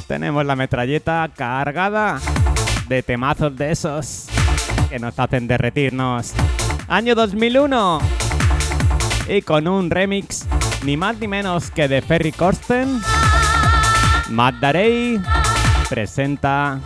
tenemos 0.07 0.45
la 0.45 0.55
metralleta 0.55 1.27
cargada 1.35 2.19
de 2.87 3.01
temazos 3.01 3.55
de 3.55 3.71
esos 3.71 4.27
que 4.89 4.99
nos 4.99 5.17
hacen 5.17 5.47
derretirnos. 5.47 6.33
Año 6.87 7.15
2001 7.15 7.99
y 9.29 9.41
con 9.41 9.67
un 9.67 9.89
remix 9.89 10.45
ni 10.83 10.97
más 10.97 11.17
ni 11.19 11.27
menos 11.27 11.71
que 11.71 11.87
de 11.87 12.01
Ferry 12.01 12.31
Corsten, 12.31 13.01
Matt 14.29 14.55
Darey 14.55 15.19
presenta 15.89 16.79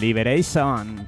Liberation. 0.00 1.01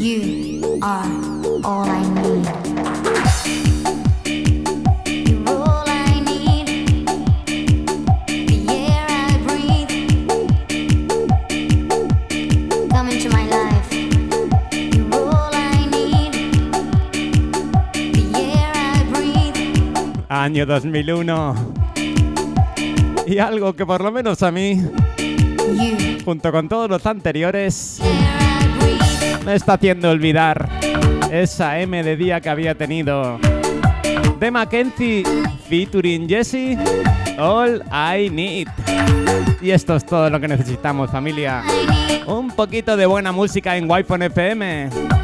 Need. 0.00 0.62
The 8.46 8.58
air 8.72 9.06
I 9.08 9.36
breathe. 19.04 19.52
Año 20.28 20.64
2001. 20.66 21.74
Y 23.26 23.38
algo 23.38 23.74
que 23.74 23.84
por 23.84 24.00
lo 24.02 24.10
menos 24.10 24.42
a 24.42 24.50
mí, 24.50 24.80
You. 25.58 26.18
junto 26.24 26.50
con 26.50 26.68
todos 26.68 26.88
los 26.88 27.04
anteriores. 27.06 28.00
Está 29.54 29.74
haciendo 29.74 30.10
olvidar 30.10 30.68
esa 31.30 31.80
M 31.80 32.02
de 32.02 32.16
día 32.16 32.40
que 32.40 32.48
había 32.48 32.74
tenido. 32.74 33.38
De 34.38 34.50
Mackenzie, 34.50 35.24
featuring 35.68 36.28
Jesse, 36.28 36.78
All 37.38 37.82
I 37.90 38.30
Need. 38.30 38.68
Y 39.60 39.70
esto 39.70 39.96
es 39.96 40.06
todo 40.06 40.30
lo 40.30 40.40
que 40.40 40.48
necesitamos, 40.48 41.10
familia. 41.10 41.62
Un 42.26 42.48
poquito 42.50 42.96
de 42.96 43.06
buena 43.06 43.32
música 43.32 43.76
en 43.76 43.90
Wi-Fi 43.90 44.24
FM. 44.24 45.19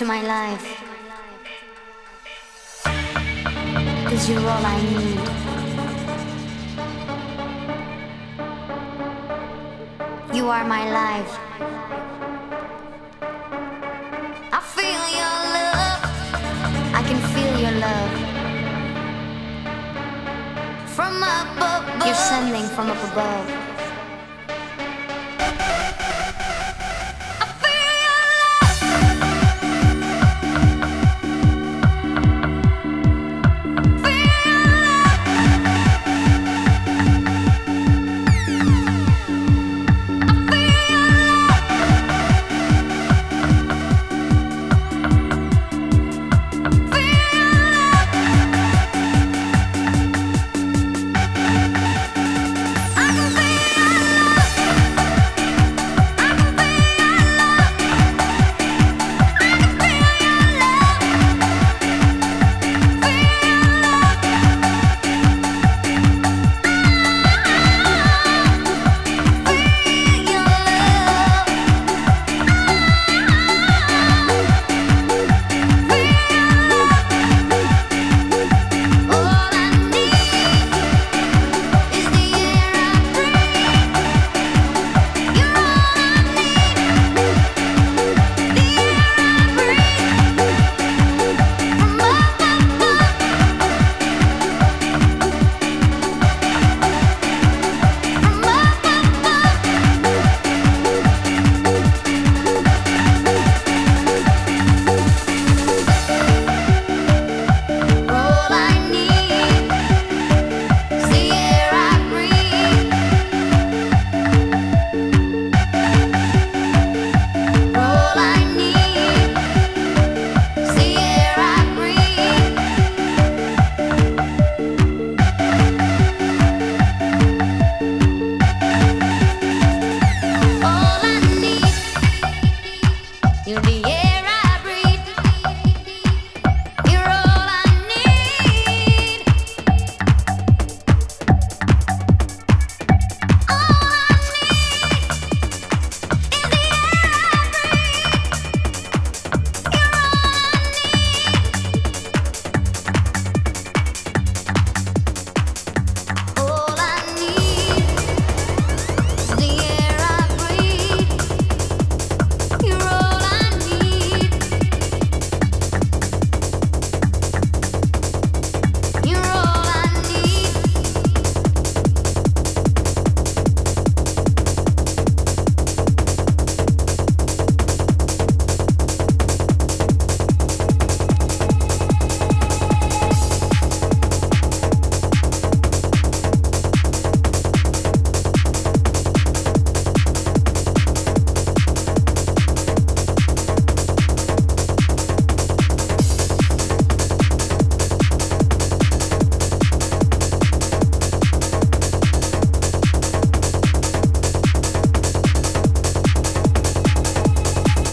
Into 0.00 0.06
my 0.06 0.22
life. 0.22 0.69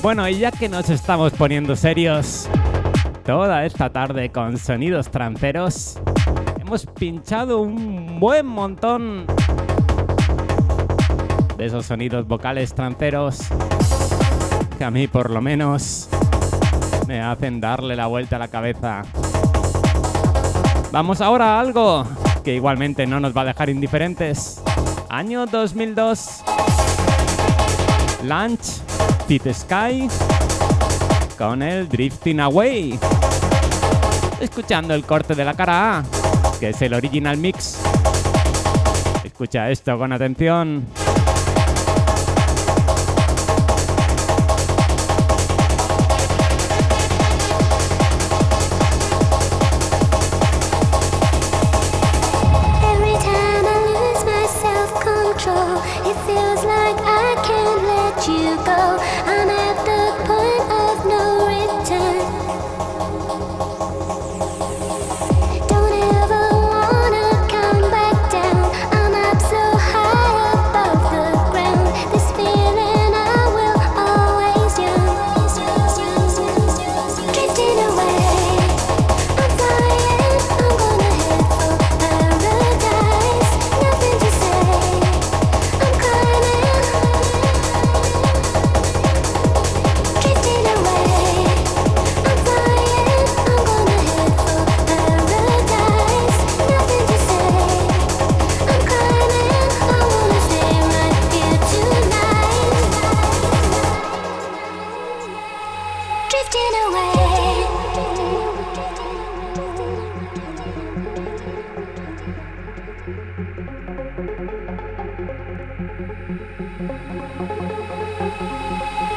Bueno, 0.07 0.25
y 0.29 0.39
ya 0.39 0.51
que 0.51 0.69
nos 0.69 0.89
estamos 0.89 1.33
poniendo 1.33 1.75
serios, 1.75 2.47
toda 3.25 3.65
esta 3.65 3.89
tarde 3.89 4.29
con 4.29 4.57
sonidos 4.57 5.11
tranceros, 5.11 5.99
hemos 6.61 6.85
pinchado 6.85 7.59
un 7.59 8.17
buen 8.17 8.45
montón 8.45 9.25
de 11.57 11.65
esos 11.65 11.87
sonidos 11.87 12.25
vocales 12.25 12.73
tranceros 12.73 13.49
que 14.77 14.85
a 14.85 14.91
mí 14.91 15.09
por 15.09 15.29
lo 15.29 15.41
menos 15.41 16.07
me 17.05 17.21
hacen 17.21 17.59
darle 17.59 17.97
la 17.97 18.07
vuelta 18.07 18.37
a 18.37 18.39
la 18.39 18.47
cabeza. 18.47 19.01
Vamos 20.93 21.19
ahora 21.19 21.57
a 21.57 21.59
algo 21.59 22.07
que 22.45 22.55
igualmente 22.55 23.05
no 23.05 23.19
nos 23.19 23.35
va 23.35 23.41
a 23.41 23.45
dejar 23.47 23.69
indiferentes. 23.69 24.63
Año 25.09 25.45
2002. 25.47 26.43
Lunch, 28.23 28.76
Pit 29.27 29.43
Sky, 29.51 30.07
con 31.37 31.61
el 31.61 31.89
Drifting 31.89 32.39
Away. 32.39 32.97
Escuchando 34.39 34.93
el 34.93 35.03
corte 35.03 35.35
de 35.35 35.43
la 35.43 35.53
cara 35.53 35.99
A, 35.99 36.03
que 36.61 36.69
es 36.69 36.81
el 36.81 36.93
original 36.93 37.35
mix. 37.37 37.77
Escucha 39.25 39.69
esto 39.69 39.97
con 39.97 40.13
atención. 40.13 40.85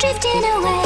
Drifting 0.01 0.45
away. 0.45 0.80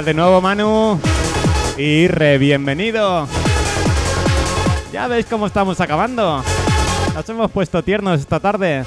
De 0.00 0.14
nuevo, 0.14 0.40
Manu. 0.40 0.98
Y 1.76 2.08
re 2.08 2.38
bienvenido. 2.38 3.28
Ya 4.90 5.06
veis 5.06 5.26
cómo 5.26 5.46
estamos 5.46 5.80
acabando. 5.82 6.42
Nos 7.14 7.28
hemos 7.28 7.50
puesto 7.50 7.82
tiernos 7.82 8.20
esta 8.20 8.40
tarde. 8.40 8.84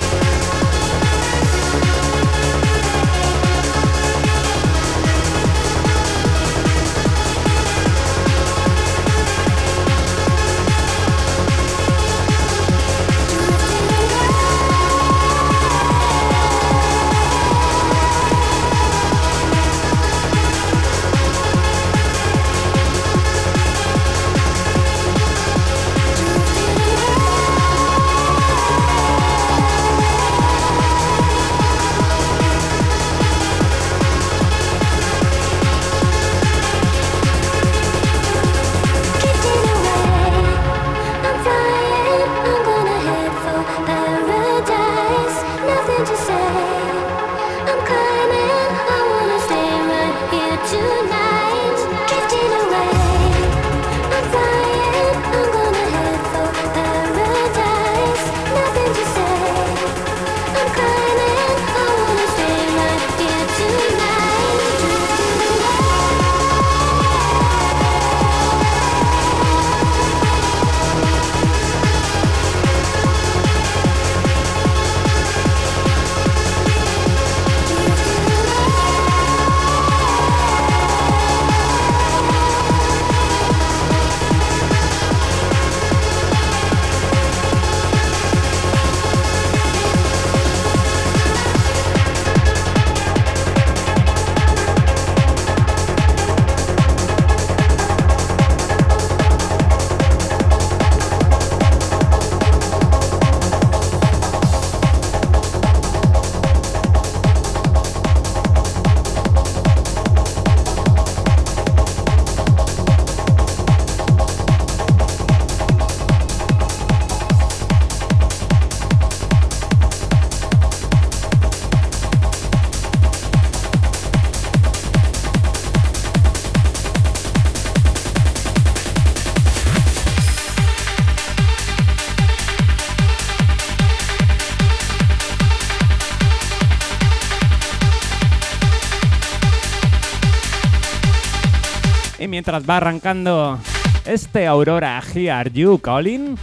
Mientras 142.45 142.69
va 142.69 142.77
arrancando 142.77 143.57
este 144.05 144.45
Aurora 144.45 145.01
Here 145.15 145.49
You 145.51 145.79
Calling. 145.79 146.37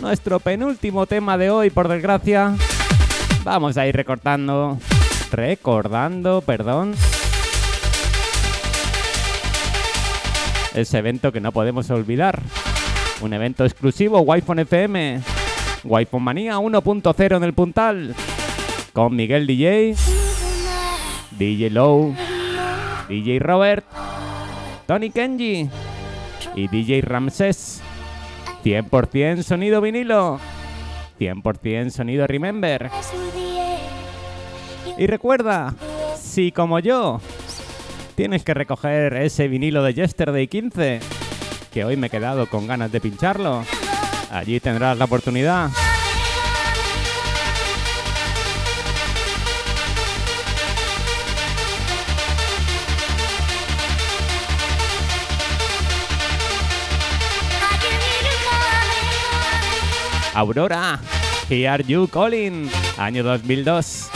Nuestro 0.00 0.40
penúltimo 0.40 1.06
tema 1.06 1.38
de 1.38 1.50
hoy, 1.50 1.70
por 1.70 1.86
desgracia. 1.86 2.56
Vamos 3.44 3.76
a 3.76 3.86
ir 3.86 3.94
recortando, 3.94 4.78
recordando, 5.30 6.40
perdón. 6.40 6.96
Ese 10.74 10.98
evento 10.98 11.30
que 11.30 11.40
no 11.40 11.52
podemos 11.52 11.88
olvidar. 11.90 12.42
Un 13.20 13.32
evento 13.32 13.64
exclusivo 13.64 14.22
Wi-Fi 14.22 14.62
FM. 14.62 15.20
Wi-Fi 15.84 16.18
Manía 16.18 16.56
1.0 16.56 17.36
en 17.36 17.44
el 17.44 17.52
puntal. 17.52 18.16
Con 18.92 19.14
Miguel 19.14 19.46
DJ, 19.46 19.94
DJ 21.38 21.70
Low, 21.70 22.12
DJ 23.08 23.38
Robert, 23.38 23.84
Tony 24.86 25.10
Kenji 25.10 25.68
y 26.54 26.68
DJ 26.68 27.02
Ramses. 27.02 27.82
100% 28.64 29.42
sonido 29.42 29.80
vinilo. 29.80 30.40
100% 31.20 31.90
sonido 31.90 32.26
Remember. 32.26 32.90
Y 34.98 35.06
recuerda, 35.06 35.74
si 36.20 36.52
como 36.52 36.78
yo 36.78 37.20
tienes 38.16 38.42
que 38.42 38.54
recoger 38.54 39.14
ese 39.14 39.46
vinilo 39.46 39.82
de 39.82 39.94
Yesterday 39.94 40.48
15, 40.48 41.00
que 41.72 41.84
hoy 41.84 41.96
me 41.96 42.08
he 42.08 42.10
quedado 42.10 42.46
con 42.48 42.66
ganas 42.66 42.90
de 42.90 43.00
pincharlo, 43.00 43.62
allí 44.30 44.58
tendrás 44.58 44.98
la 44.98 45.04
oportunidad. 45.04 45.70
Aurora, 60.36 61.00
Here 61.48 61.66
Are 61.66 61.82
You 61.86 62.08
Calling, 62.08 62.68
año 62.98 63.22
2002. 63.22 64.15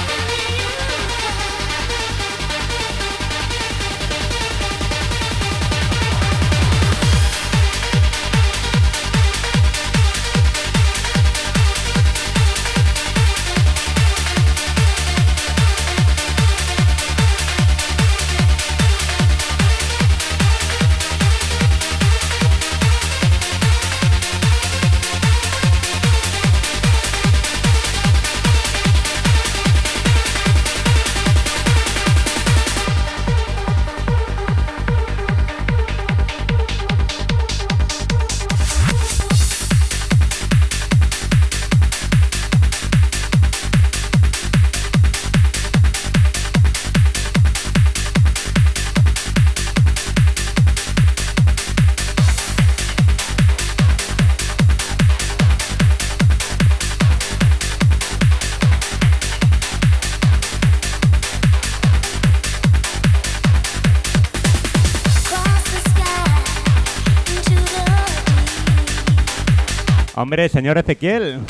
Hombre, 70.30 70.48
señor 70.48 70.78
Ezequiel, 70.78 71.40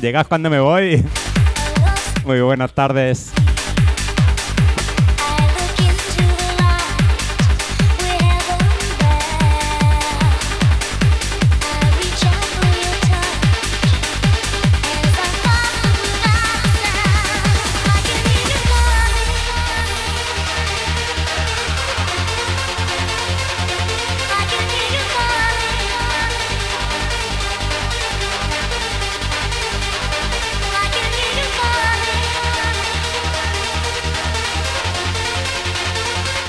llegas 0.00 0.26
cuando 0.26 0.48
me 0.48 0.58
voy. 0.58 1.04
Muy 2.24 2.40
buenas 2.40 2.72
tardes. 2.72 3.30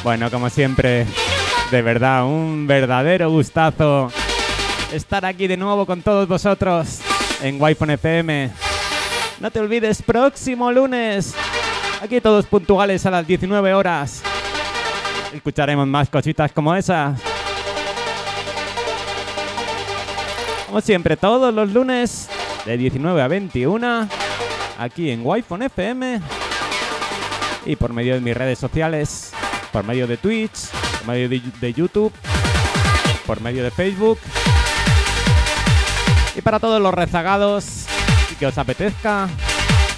Bueno, 0.08 0.32
como 0.32 0.50
siempre, 0.50 1.06
de 1.70 1.82
verdad, 1.82 2.26
un 2.26 2.66
verdadero 2.66 3.30
gustazo 3.30 4.10
estar 4.94 5.26
aquí 5.26 5.48
de 5.48 5.58
nuevo 5.58 5.86
con 5.86 6.02
todos 6.02 6.30
vosotros 6.30 7.02
en 7.42 7.62
Wi-Fi 7.62 7.92
FM. 7.92 8.50
No 9.42 9.52
te 9.52 9.60
olvides, 9.60 10.02
próximo 10.02 10.72
lunes, 10.72 11.36
aquí 12.02 12.22
todos 12.22 12.46
puntuales 12.46 13.06
a 13.06 13.12
las 13.12 13.28
19 13.28 13.74
horas. 13.74 14.24
Escucharemos 15.34 15.86
más 15.86 16.08
cositas 16.10 16.54
como 16.54 16.74
esas. 16.74 17.20
Como 20.68 20.80
siempre, 20.80 21.18
todos 21.18 21.54
los 21.54 21.70
lunes 21.74 22.30
de 22.66 22.78
19 22.78 23.22
a 23.22 23.28
21, 23.28 24.08
aquí 24.80 25.12
en 25.12 25.20
Wi-Fi 25.26 25.66
FM 25.66 26.22
y 27.66 27.76
por 27.76 27.92
medio 27.92 28.14
de 28.14 28.22
mis 28.22 28.38
redes 28.38 28.58
sociales 28.58 29.27
por 29.78 29.86
medio 29.86 30.08
de 30.08 30.18
Twitch, 30.18 30.72
por 30.72 31.14
medio 31.14 31.30
de, 31.30 31.72
YouTube, 31.72 32.12
por 33.28 33.40
medio 33.42 33.64
de 33.64 33.70
Facebook. 33.70 34.18
Y 36.36 36.42
para 36.42 36.60
todos 36.60 36.82
los 36.82 36.92
rezagados 36.92 37.86
que 38.40 38.48
os 38.48 38.58
apetezca, 38.58 39.30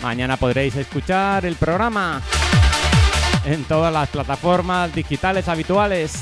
mañana 0.01 0.35
podréis 0.35 0.75
escuchar 0.75 1.45
el 1.45 1.55
programa 1.55 2.21
en 3.45 3.63
todas 3.63 3.93
las 3.93 4.09
plataformas 4.09 4.93
digitales 4.93 5.47
habituales. 5.47 6.21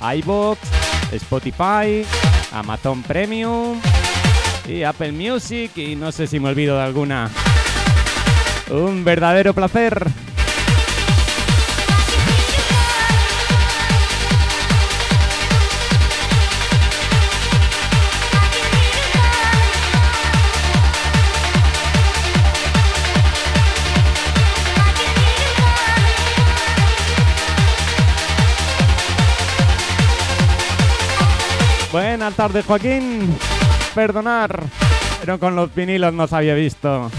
iVoox, 0.00 0.58
Spotify, 1.12 2.04
Amazon 2.50 3.04
Premium 3.04 3.80
y 4.66 4.82
Apple 4.82 5.12
Music 5.12 5.70
y 5.76 5.94
no 5.94 6.10
sé 6.10 6.26
si 6.26 6.40
me 6.40 6.48
olvido 6.48 6.76
de 6.76 6.82
alguna. 6.82 7.30
Un 8.68 9.04
verdadero 9.04 9.54
placer. 9.54 10.04
Tardes, 32.34 32.64
Joaquín. 32.64 33.36
Perdonar, 33.94 34.62
pero 35.20 35.38
con 35.38 35.56
los 35.56 35.74
vinilos 35.74 36.12
no 36.12 36.26
se 36.26 36.36
había 36.36 36.54
visto. 36.54 37.10